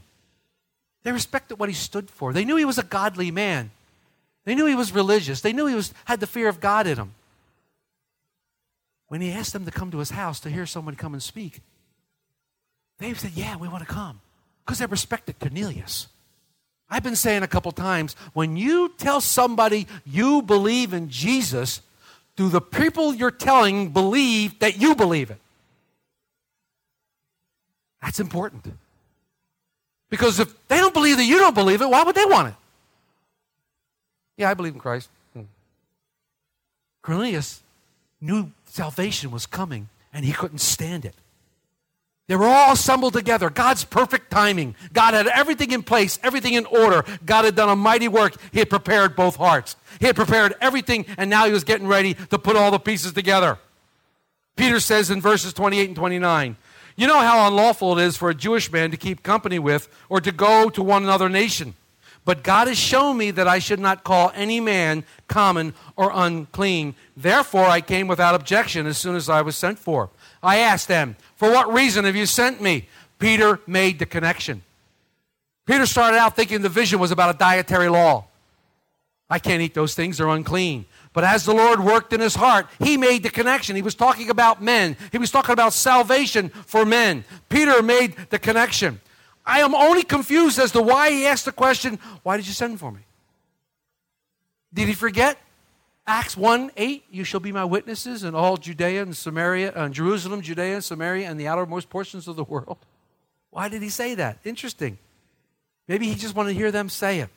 They 1.04 1.12
respected 1.12 1.60
what 1.60 1.70
he 1.70 1.76
stood 1.76 2.10
for. 2.10 2.34
They 2.34 2.46
knew 2.46 2.56
he 2.56 2.66
was 2.66 2.78
a 2.78 2.84
godly 2.84 3.32
man. 3.32 3.72
They 4.46 4.56
knew 4.56 4.66
he 4.66 4.76
was 4.76 4.94
religious. 4.94 5.42
They 5.42 5.54
knew 5.54 5.66
he 5.66 5.76
was, 5.76 5.94
had 6.06 6.20
the 6.20 6.28
fear 6.28 6.50
of 6.50 6.60
God 6.60 6.88
in 6.88 6.98
him. 6.98 7.14
When 9.08 9.22
he 9.22 9.32
asked 9.32 9.54
them 9.54 9.66
to 9.66 9.72
come 9.72 9.92
to 9.92 10.00
his 10.00 10.12
house 10.12 10.40
to 10.42 10.50
hear 10.50 10.66
someone 10.66 10.96
come 10.96 11.14
and 11.14 11.24
speak, 11.24 11.62
they 13.00 13.14
said, 13.14 13.32
Yeah, 13.32 13.58
we 13.58 13.68
want 13.68 13.88
to 13.88 13.92
come. 13.92 14.22
Because 14.66 14.80
they 14.80 14.86
respected 14.86 15.40
Cornelius. 15.40 16.08
I've 16.90 17.04
been 17.04 17.16
saying 17.16 17.44
a 17.44 17.48
couple 17.48 17.72
times 17.72 18.16
when 18.34 18.58
you 18.58 18.94
tell 18.98 19.22
somebody 19.22 19.88
you 20.06 20.42
believe 20.42 20.94
in 20.94 21.10
Jesus, 21.10 21.82
do 22.36 22.50
the 22.50 22.62
people 22.62 23.14
you're 23.14 23.32
telling 23.32 23.90
believe 23.90 24.60
that 24.60 24.80
you 24.80 24.96
believe 24.96 25.30
it? 25.32 25.40
That's 28.02 28.20
important. 28.20 28.74
Because 30.10 30.40
if 30.40 30.68
they 30.68 30.78
don't 30.78 30.94
believe 30.94 31.18
that 31.18 31.26
you 31.26 31.38
don't 31.38 31.56
believe 31.56 31.82
it, 31.82 31.90
why 31.90 32.04
would 32.04 32.16
they 32.16 32.26
want 32.26 32.50
it? 32.50 32.56
Yeah, 34.38 34.50
I 34.50 34.54
believe 34.54 34.74
in 34.74 34.80
Christ. 34.80 35.10
Hmm. 35.34 35.44
Cornelius 37.02 37.62
knew 38.22 38.52
salvation 38.66 39.32
was 39.32 39.46
coming 39.46 39.90
and 40.14 40.26
he 40.26 40.32
couldn't 40.32 40.60
stand 40.60 41.06
it. 41.06 41.16
They 42.28 42.36
were 42.36 42.46
all 42.46 42.74
assembled 42.74 43.14
together. 43.14 43.50
God's 43.50 43.84
perfect 43.84 44.30
timing. 44.30 44.76
God 44.94 45.16
had 45.16 45.26
everything 45.26 45.72
in 45.72 45.82
place, 45.82 46.20
everything 46.22 46.54
in 46.54 46.68
order. 46.68 47.04
God 47.26 47.46
had 47.46 47.56
done 47.56 47.70
a 47.70 47.76
mighty 47.76 48.08
work. 48.08 48.36
He 48.52 48.60
had 48.60 48.70
prepared 48.70 49.16
both 49.16 49.36
hearts. 49.36 49.76
He 50.00 50.06
had 50.06 50.16
prepared 50.16 50.54
everything, 50.62 51.08
and 51.18 51.28
now 51.28 51.48
he 51.48 51.52
was 51.52 51.64
getting 51.64 51.88
ready 51.88 52.14
to 52.14 52.38
put 52.38 52.56
all 52.56 52.70
the 52.70 52.78
pieces 52.78 53.14
together. 53.14 53.58
Peter 54.56 54.80
says 54.80 55.10
in 55.10 55.22
verses 55.22 55.54
28 55.54 55.88
and 55.88 55.96
29 55.96 56.56
You 57.00 57.08
know 57.08 57.22
how 57.22 57.48
unlawful 57.48 57.98
it 57.98 58.04
is 58.04 58.18
for 58.18 58.30
a 58.30 58.36
Jewish 58.36 58.70
man 58.70 58.92
to 58.92 58.98
keep 58.98 59.24
company 59.24 59.58
with 59.58 59.88
or 60.10 60.20
to 60.20 60.34
go 60.34 60.70
to 60.70 60.84
one 60.84 61.02
another 61.04 61.30
nation. 61.30 61.76
But 62.26 62.44
God 62.44 62.68
has 62.68 62.78
shown 62.78 63.18
me 63.18 63.32
that 63.32 63.48
I 63.48 63.60
should 63.60 63.80
not 63.80 64.04
call 64.04 64.34
any 64.36 64.60
man 64.60 65.06
common 65.30 65.74
or 65.96 66.12
unclean. 66.14 66.96
Therefore, 67.16 67.64
I 67.64 67.80
came 67.80 68.10
without 68.10 68.36
objection 68.36 68.86
as 68.86 68.98
soon 68.98 69.16
as 69.16 69.30
I 69.30 69.44
was 69.44 69.56
sent 69.56 69.80
for. 69.80 70.10
I 70.44 70.58
asked 70.58 70.90
them, 70.90 71.16
For 71.38 71.50
what 71.50 71.72
reason 71.72 72.04
have 72.04 72.18
you 72.18 72.26
sent 72.26 72.62
me? 72.62 72.90
Peter 73.18 73.62
made 73.66 74.00
the 74.00 74.06
connection. 74.06 74.62
Peter 75.66 75.86
started 75.86 76.18
out 76.18 76.36
thinking 76.36 76.62
the 76.62 76.68
vision 76.68 77.00
was 77.00 77.12
about 77.12 77.34
a 77.34 77.38
dietary 77.38 77.88
law. 77.88 78.26
I 79.30 79.40
can't 79.40 79.62
eat 79.62 79.74
those 79.74 79.96
things, 79.96 80.18
they're 80.18 80.28
unclean. 80.28 80.84
But 81.20 81.28
as 81.28 81.44
the 81.44 81.54
Lord 81.54 81.82
worked 81.82 82.14
in 82.14 82.22
his 82.22 82.34
heart, 82.34 82.68
he 82.80 82.96
made 82.96 83.24
the 83.24 83.30
connection. 83.30 83.76
He 83.76 83.82
was 83.82 83.94
talking 83.94 84.30
about 84.30 84.62
men, 84.62 84.96
he 85.12 85.18
was 85.18 85.32
talking 85.32 85.52
about 85.52 85.74
salvation 85.74 86.48
for 86.48 86.86
men. 86.86 87.26
Peter 87.50 87.84
made 87.84 88.16
the 88.30 88.40
connection. 88.40 89.02
I 89.46 89.60
am 89.60 89.76
only 89.76 90.04
confused 90.04 90.58
as 90.60 90.72
to 90.72 90.82
why 90.82 91.12
he 91.12 91.26
asked 91.26 91.44
the 91.44 91.52
question, 91.52 92.00
Why 92.24 92.38
did 92.38 92.48
you 92.48 92.54
send 92.54 92.80
for 92.80 92.90
me? 92.90 93.02
Did 94.74 94.88
he 94.88 94.94
forget? 94.94 95.38
Acts 96.08 96.38
1 96.38 96.72
8, 96.78 97.04
you 97.12 97.26
shall 97.26 97.42
be 97.42 97.52
my 97.52 97.66
witnesses 97.66 98.24
in 98.24 98.34
all 98.34 98.56
Judea 98.56 99.02
and 99.02 99.14
Samaria, 99.14 99.74
uh, 99.74 99.90
Jerusalem, 99.90 100.42
Judea 100.42 100.76
and 100.76 100.84
Samaria, 100.86 101.30
and 101.30 101.38
the 101.38 101.50
outermost 101.50 101.90
portions 101.90 102.30
of 102.30 102.38
the 102.38 102.46
world. 102.46 102.78
Why 103.50 103.68
did 103.68 103.82
he 103.82 103.90
say 103.90 104.16
that? 104.16 104.38
Interesting. 104.46 104.98
Maybe 105.86 106.08
he 106.08 106.16
just 106.16 106.34
wanted 106.34 106.54
to 106.54 106.56
hear 106.56 106.72
them 106.72 106.88
say 106.88 107.20
it. 107.20 107.30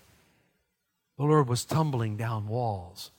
The 1.18 1.25
Lord 1.25 1.49
was 1.49 1.64
tumbling 1.64 2.16
down 2.16 2.47
walls. 2.47 3.11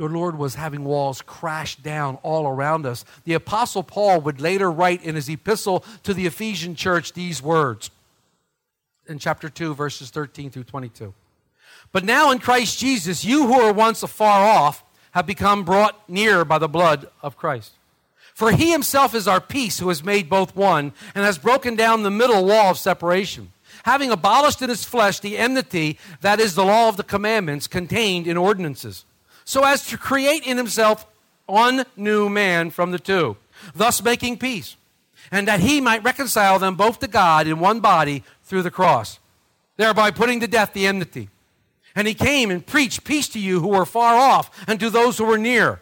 The 0.00 0.08
Lord 0.08 0.38
was 0.38 0.54
having 0.54 0.84
walls 0.84 1.20
crash 1.20 1.76
down 1.76 2.16
all 2.22 2.48
around 2.48 2.86
us. 2.86 3.04
The 3.24 3.34
Apostle 3.34 3.82
Paul 3.82 4.22
would 4.22 4.40
later 4.40 4.70
write 4.70 5.04
in 5.04 5.14
his 5.14 5.28
epistle 5.28 5.84
to 6.04 6.14
the 6.14 6.24
Ephesian 6.24 6.74
church 6.74 7.12
these 7.12 7.42
words 7.42 7.90
in 9.06 9.18
chapter 9.18 9.50
2, 9.50 9.74
verses 9.74 10.08
13 10.08 10.48
through 10.48 10.64
22. 10.64 11.12
But 11.92 12.06
now 12.06 12.30
in 12.30 12.38
Christ 12.38 12.78
Jesus, 12.78 13.26
you 13.26 13.46
who 13.46 13.58
were 13.58 13.74
once 13.74 14.02
afar 14.02 14.46
off 14.46 14.82
have 15.10 15.26
become 15.26 15.64
brought 15.64 16.08
near 16.08 16.46
by 16.46 16.56
the 16.56 16.66
blood 16.66 17.10
of 17.20 17.36
Christ. 17.36 17.72
For 18.32 18.52
he 18.52 18.72
himself 18.72 19.14
is 19.14 19.28
our 19.28 19.38
peace, 19.38 19.80
who 19.80 19.88
has 19.90 20.02
made 20.02 20.30
both 20.30 20.56
one, 20.56 20.94
and 21.14 21.26
has 21.26 21.36
broken 21.36 21.76
down 21.76 22.04
the 22.04 22.10
middle 22.10 22.46
wall 22.46 22.70
of 22.70 22.78
separation, 22.78 23.52
having 23.84 24.10
abolished 24.10 24.62
in 24.62 24.70
his 24.70 24.82
flesh 24.82 25.20
the 25.20 25.36
enmity 25.36 25.98
that 26.22 26.40
is 26.40 26.54
the 26.54 26.64
law 26.64 26.88
of 26.88 26.96
the 26.96 27.02
commandments 27.02 27.66
contained 27.66 28.26
in 28.26 28.38
ordinances, 28.38 29.04
so 29.44 29.64
as 29.64 29.86
to 29.86 29.98
create 29.98 30.46
in 30.46 30.56
himself 30.56 31.06
one 31.46 31.84
new 31.96 32.28
man 32.28 32.70
from 32.70 32.92
the 32.92 32.98
two, 32.98 33.36
thus 33.74 34.02
making 34.02 34.38
peace, 34.38 34.76
and 35.30 35.48
that 35.48 35.60
he 35.60 35.80
might 35.80 36.04
reconcile 36.04 36.58
them 36.58 36.76
both 36.76 37.00
to 37.00 37.08
God 37.08 37.46
in 37.46 37.58
one 37.58 37.80
body 37.80 38.22
through 38.42 38.62
the 38.62 38.70
cross, 38.70 39.18
thereby 39.76 40.10
putting 40.10 40.40
to 40.40 40.46
death 40.46 40.72
the 40.72 40.86
enmity. 40.86 41.28
And 41.94 42.06
he 42.06 42.14
came 42.14 42.50
and 42.50 42.64
preached 42.64 43.04
peace 43.04 43.28
to 43.30 43.40
you 43.40 43.60
who 43.60 43.68
were 43.68 43.86
far 43.86 44.14
off 44.14 44.64
and 44.68 44.78
to 44.80 44.90
those 44.90 45.18
who 45.18 45.24
were 45.24 45.38
near. 45.38 45.80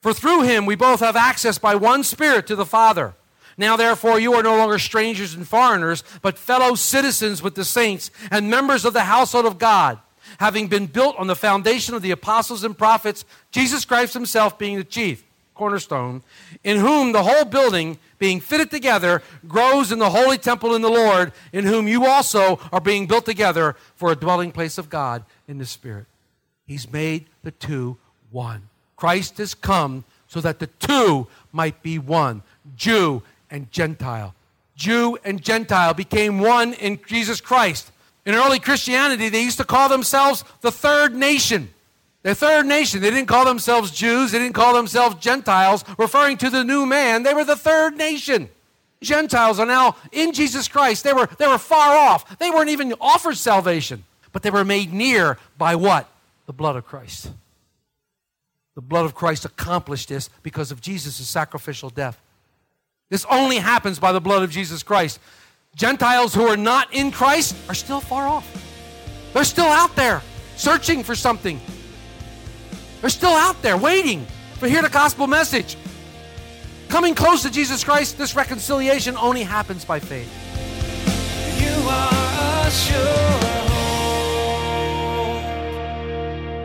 For 0.00 0.14
through 0.14 0.42
him 0.42 0.66
we 0.66 0.76
both 0.76 1.00
have 1.00 1.16
access 1.16 1.58
by 1.58 1.74
one 1.74 2.04
Spirit 2.04 2.46
to 2.46 2.56
the 2.56 2.64
Father. 2.64 3.14
Now, 3.58 3.76
therefore, 3.76 4.20
you 4.20 4.34
are 4.34 4.42
no 4.42 4.56
longer 4.56 4.78
strangers 4.78 5.34
and 5.34 5.48
foreigners, 5.48 6.04
but 6.20 6.36
fellow 6.36 6.74
citizens 6.74 7.42
with 7.42 7.54
the 7.54 7.64
saints 7.64 8.10
and 8.30 8.50
members 8.50 8.84
of 8.84 8.92
the 8.92 9.04
household 9.04 9.46
of 9.46 9.58
God, 9.58 9.98
having 10.38 10.68
been 10.68 10.86
built 10.86 11.16
on 11.16 11.26
the 11.26 11.36
foundation 11.36 11.94
of 11.94 12.02
the 12.02 12.10
apostles 12.10 12.64
and 12.64 12.76
prophets, 12.76 13.24
Jesus 13.50 13.84
Christ 13.84 14.14
himself 14.14 14.58
being 14.58 14.76
the 14.76 14.84
chief 14.84 15.24
cornerstone, 15.54 16.22
in 16.62 16.78
whom 16.78 17.12
the 17.12 17.22
whole 17.22 17.44
building, 17.44 17.98
being 18.18 18.40
fitted 18.40 18.70
together, 18.70 19.22
grows 19.48 19.90
in 19.90 19.98
the 19.98 20.10
holy 20.10 20.38
temple 20.38 20.74
in 20.74 20.82
the 20.82 20.88
Lord, 20.88 21.32
in 21.52 21.64
whom 21.64 21.88
you 21.88 22.06
also 22.06 22.60
are 22.70 22.80
being 22.80 23.06
built 23.06 23.24
together 23.24 23.74
for 23.96 24.12
a 24.12 24.16
dwelling 24.16 24.52
place 24.52 24.78
of 24.78 24.90
God 24.90 25.24
in 25.48 25.58
the 25.58 25.66
Spirit. 25.66 26.06
He's 26.66 26.92
made 26.92 27.26
the 27.42 27.50
two 27.50 27.96
one. 28.30 28.68
Christ 28.96 29.38
has 29.38 29.54
come 29.54 30.04
so 30.26 30.40
that 30.40 30.58
the 30.58 30.66
two 30.66 31.26
might 31.52 31.82
be 31.82 31.98
one 31.98 32.42
Jew 32.76 33.22
and 33.50 33.70
Gentile. 33.70 34.34
Jew 34.74 35.16
and 35.24 35.40
Gentile 35.40 35.94
became 35.94 36.40
one 36.40 36.74
in 36.74 37.00
Jesus 37.06 37.40
Christ. 37.40 37.90
In 38.26 38.34
early 38.34 38.58
Christianity, 38.58 39.28
they 39.28 39.42
used 39.42 39.58
to 39.58 39.64
call 39.64 39.88
themselves 39.88 40.44
the 40.60 40.72
third 40.72 41.14
nation. 41.14 41.70
The 42.24 42.34
third 42.34 42.66
nation. 42.66 43.00
They 43.00 43.10
didn't 43.10 43.28
call 43.28 43.44
themselves 43.44 43.92
Jews, 43.92 44.32
they 44.32 44.40
didn't 44.40 44.56
call 44.56 44.74
themselves 44.74 45.16
Gentiles, 45.16 45.84
referring 45.96 46.36
to 46.38 46.50
the 46.50 46.64
new 46.64 46.84
man. 46.84 47.22
They 47.22 47.32
were 47.32 47.44
the 47.44 47.56
third 47.56 47.96
nation. 47.96 48.50
Gentiles 49.00 49.60
are 49.60 49.66
now 49.66 49.94
in 50.10 50.32
Jesus 50.32 50.66
Christ. 50.66 51.04
They 51.04 51.12
were, 51.12 51.28
they 51.38 51.46
were 51.46 51.58
far 51.58 51.96
off. 51.96 52.38
They 52.38 52.50
weren't 52.50 52.70
even 52.70 52.94
offered 53.00 53.36
salvation, 53.36 54.04
but 54.32 54.42
they 54.42 54.50
were 54.50 54.64
made 54.64 54.92
near 54.92 55.38
by 55.56 55.76
what? 55.76 56.08
The 56.46 56.52
blood 56.52 56.74
of 56.74 56.84
Christ. 56.84 57.30
The 58.74 58.80
blood 58.80 59.04
of 59.04 59.14
Christ 59.14 59.44
accomplished 59.44 60.08
this 60.08 60.28
because 60.42 60.72
of 60.72 60.80
Jesus' 60.80 61.26
sacrificial 61.28 61.90
death. 61.90 62.20
This 63.08 63.24
only 63.30 63.58
happens 63.58 64.00
by 64.00 64.10
the 64.10 64.20
blood 64.20 64.42
of 64.42 64.50
Jesus 64.50 64.82
Christ. 64.82 65.20
Gentiles 65.76 66.34
who 66.34 66.46
are 66.46 66.56
not 66.56 66.92
in 66.94 67.12
Christ 67.12 67.54
are 67.68 67.74
still 67.74 68.00
far 68.00 68.26
off. 68.26 68.50
They're 69.34 69.44
still 69.44 69.66
out 69.66 69.94
there 69.94 70.22
searching 70.56 71.04
for 71.04 71.14
something. 71.14 71.60
They're 73.02 73.10
still 73.10 73.34
out 73.34 73.60
there 73.60 73.76
waiting 73.76 74.26
to 74.60 74.68
hear 74.70 74.80
the 74.80 74.88
gospel 74.88 75.26
message. 75.26 75.76
Coming 76.88 77.14
close 77.14 77.42
to 77.42 77.50
Jesus 77.50 77.84
Christ, 77.84 78.16
this 78.16 78.34
reconciliation 78.34 79.18
only 79.18 79.42
happens 79.42 79.84
by 79.84 80.00
faith. 80.00 80.32
You 81.60 81.88
are 81.90 82.66
a 82.66 82.70
sure 82.70 82.96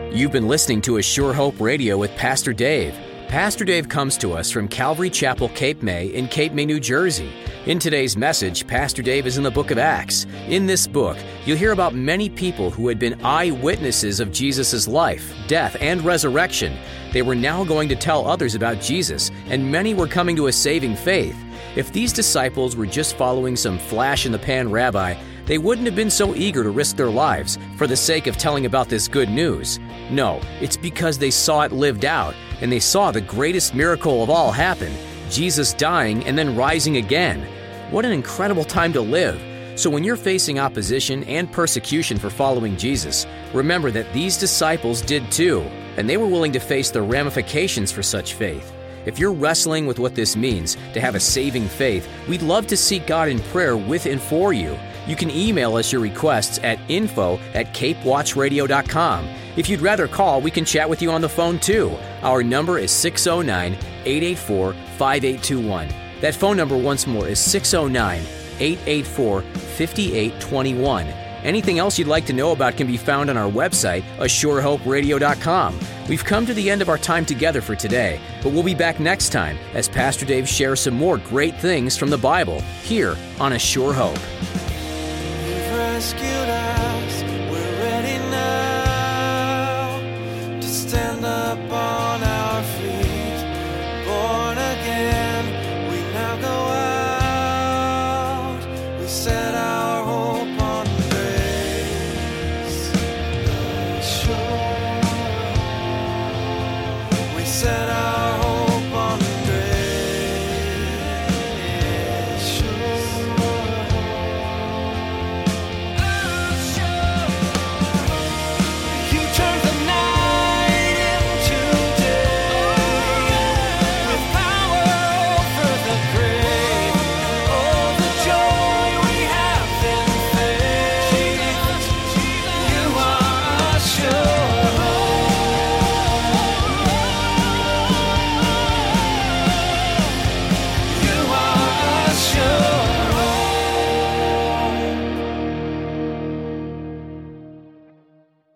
hope. 0.08 0.16
You've 0.16 0.32
been 0.32 0.48
listening 0.48 0.82
to 0.84 1.00
A 1.00 1.02
Sure 1.04 1.34
Hope 1.34 1.60
Radio 1.60 1.98
with 1.98 2.16
Pastor 2.16 2.54
Dave. 2.54 2.98
Pastor 3.28 3.66
Dave 3.66 3.90
comes 3.90 4.18
to 4.20 4.32
us 4.32 4.50
from 4.52 4.70
Calvary 4.70 5.10
Chapel, 5.10 5.50
Cape 5.50 5.84
May, 5.84 6.08
in 6.08 6.30
Cape 6.30 6.54
May, 6.54 6.66
New 6.66 6.80
Jersey. 6.80 7.34
In 7.68 7.78
today's 7.78 8.18
message, 8.18 8.66
Pastor 8.66 9.04
Dave 9.04 9.28
is 9.28 9.38
in 9.38 9.44
the 9.44 9.52
book 9.52 9.70
of 9.70 9.78
Acts. 9.78 10.26
In 10.48 10.66
this 10.66 10.88
book, 10.88 11.16
you'll 11.46 11.60
hear 11.60 11.74
about 11.74 11.94
many 11.94 12.28
people 12.28 12.72
who 12.72 12.88
had 12.88 12.98
been 12.98 13.24
eyewitnesses 13.24 14.20
of 14.20 14.32
Jesus' 14.32 14.88
life, 14.88 15.32
death, 15.48 15.78
and 15.80 16.04
resurrection. 16.04 16.76
They 17.14 17.22
were 17.22 17.36
now 17.36 17.64
going 17.64 17.88
to 17.90 17.96
tell 17.96 18.26
others 18.26 18.56
about 18.56 18.82
Jesus, 18.82 19.30
and 19.46 19.72
many 19.72 19.94
were 19.94 20.08
coming 20.08 20.36
to 20.38 20.48
a 20.48 20.52
saving 20.52 20.96
faith. 20.96 21.38
If 21.76 21.94
these 21.94 22.12
disciples 22.12 22.76
were 22.76 22.88
just 22.88 23.16
following 23.16 23.56
some 23.56 23.78
flash 23.78 24.26
in 24.26 24.32
the 24.32 24.40
pan 24.40 24.72
rabbi, 24.72 25.14
they 25.46 25.60
wouldn't 25.60 25.86
have 25.86 25.96
been 25.96 26.10
so 26.10 26.34
eager 26.34 26.64
to 26.64 26.72
risk 26.72 26.96
their 26.96 27.12
lives 27.12 27.60
for 27.78 27.86
the 27.86 27.96
sake 27.96 28.26
of 28.26 28.38
telling 28.38 28.66
about 28.66 28.90
this 28.90 29.08
good 29.08 29.30
news. 29.30 29.80
No, 30.10 30.42
it's 30.62 30.78
because 30.78 31.20
they 31.20 31.30
saw 31.30 31.62
it 31.62 31.72
lived 31.72 32.06
out, 32.06 32.34
and 32.60 32.72
they 32.72 32.80
saw 32.80 33.12
the 33.12 33.22
greatest 33.22 33.76
miracle 33.76 34.24
of 34.24 34.32
all 34.32 34.52
happen 34.52 34.92
Jesus 35.32 35.74
dying 35.74 36.24
and 36.26 36.38
then 36.38 36.56
rising 36.56 36.98
again. 36.98 37.48
What 37.90 38.06
an 38.06 38.12
incredible 38.12 38.66
time 38.66 38.94
to 38.94 39.02
live. 39.02 39.42
So, 39.80 39.90
when 39.90 40.04
you're 40.04 40.18
facing 40.18 40.60
opposition 40.60 41.24
and 41.24 41.52
persecution 41.52 42.20
for 42.20 42.30
following 42.30 42.76
Jesus, 42.76 43.26
remember 43.54 43.90
that 43.92 44.12
these 44.14 44.38
disciples 44.38 45.02
did 45.02 45.32
too, 45.32 45.62
and 45.98 46.10
they 46.10 46.18
were 46.18 46.28
willing 46.28 46.52
to 46.52 46.60
face 46.60 46.92
the 46.92 47.02
ramifications 47.02 47.92
for 47.92 48.04
such 48.04 48.34
faith. 48.34 48.74
If 49.06 49.18
you're 49.18 49.34
wrestling 49.34 49.88
with 49.88 49.98
what 49.98 50.14
this 50.14 50.36
means 50.36 50.76
to 50.94 51.02
have 51.02 51.16
a 51.16 51.20
saving 51.20 51.68
faith, 51.68 52.08
we'd 52.28 52.42
love 52.42 52.68
to 52.68 52.78
seek 52.78 53.08
God 53.08 53.30
in 53.30 53.40
prayer 53.40 53.76
with 53.76 54.06
and 54.06 54.22
for 54.22 54.54
you. 54.54 54.78
You 55.08 55.16
can 55.16 55.32
email 55.32 55.76
us 55.78 55.92
your 55.92 56.02
requests 56.02 56.60
at 56.64 56.80
info 56.88 57.40
at 57.54 57.74
capewatchradio.com. 57.74 59.28
If 59.58 59.68
you'd 59.68 59.82
rather 59.82 60.08
call, 60.08 60.42
we 60.42 60.52
can 60.52 60.66
chat 60.66 60.90
with 60.90 61.02
you 61.02 61.12
on 61.12 61.22
the 61.22 61.30
phone 61.30 61.60
too. 61.60 61.98
Our 62.22 62.44
number 62.44 62.78
is 62.78 62.92
609 62.92 63.78
884 64.06 64.74
5821. 64.74 65.90
That 66.22 66.36
phone 66.36 66.58
number, 66.58 66.78
once 66.78 67.08
more, 67.08 67.28
is 67.28 67.40
609 67.40 68.22
884 68.60 69.42
5821. 69.42 71.08
Anything 71.44 71.80
else 71.80 71.98
you'd 71.98 72.08
like 72.08 72.26
to 72.28 72.34
know 72.34 72.52
about 72.52 72.78
can 72.78 72.86
be 72.86 72.98
found 72.98 73.30
on 73.30 73.38
our 73.38 73.50
website, 73.50 74.04
ASureHopeRadio.com. 74.18 75.80
We've 76.08 76.24
come 76.24 76.46
to 76.46 76.54
the 76.54 76.70
end 76.70 76.82
of 76.82 76.90
our 76.90 77.00
time 77.00 77.26
together 77.26 77.62
for 77.62 77.76
today, 77.76 78.20
but 78.44 78.52
we'll 78.52 78.64
be 78.64 78.76
back 78.76 79.00
next 79.00 79.30
time 79.30 79.58
as 79.74 79.90
Pastor 79.90 80.26
Dave 80.26 80.48
shares 80.48 80.82
some 80.82 80.94
more 80.94 81.18
great 81.18 81.56
things 81.56 81.98
from 81.98 82.10
the 82.10 82.18
Bible 82.18 82.62
here 82.84 83.16
on 83.40 83.54
A 83.54 83.60
Sure 83.60 83.94
Hope. 83.94 84.20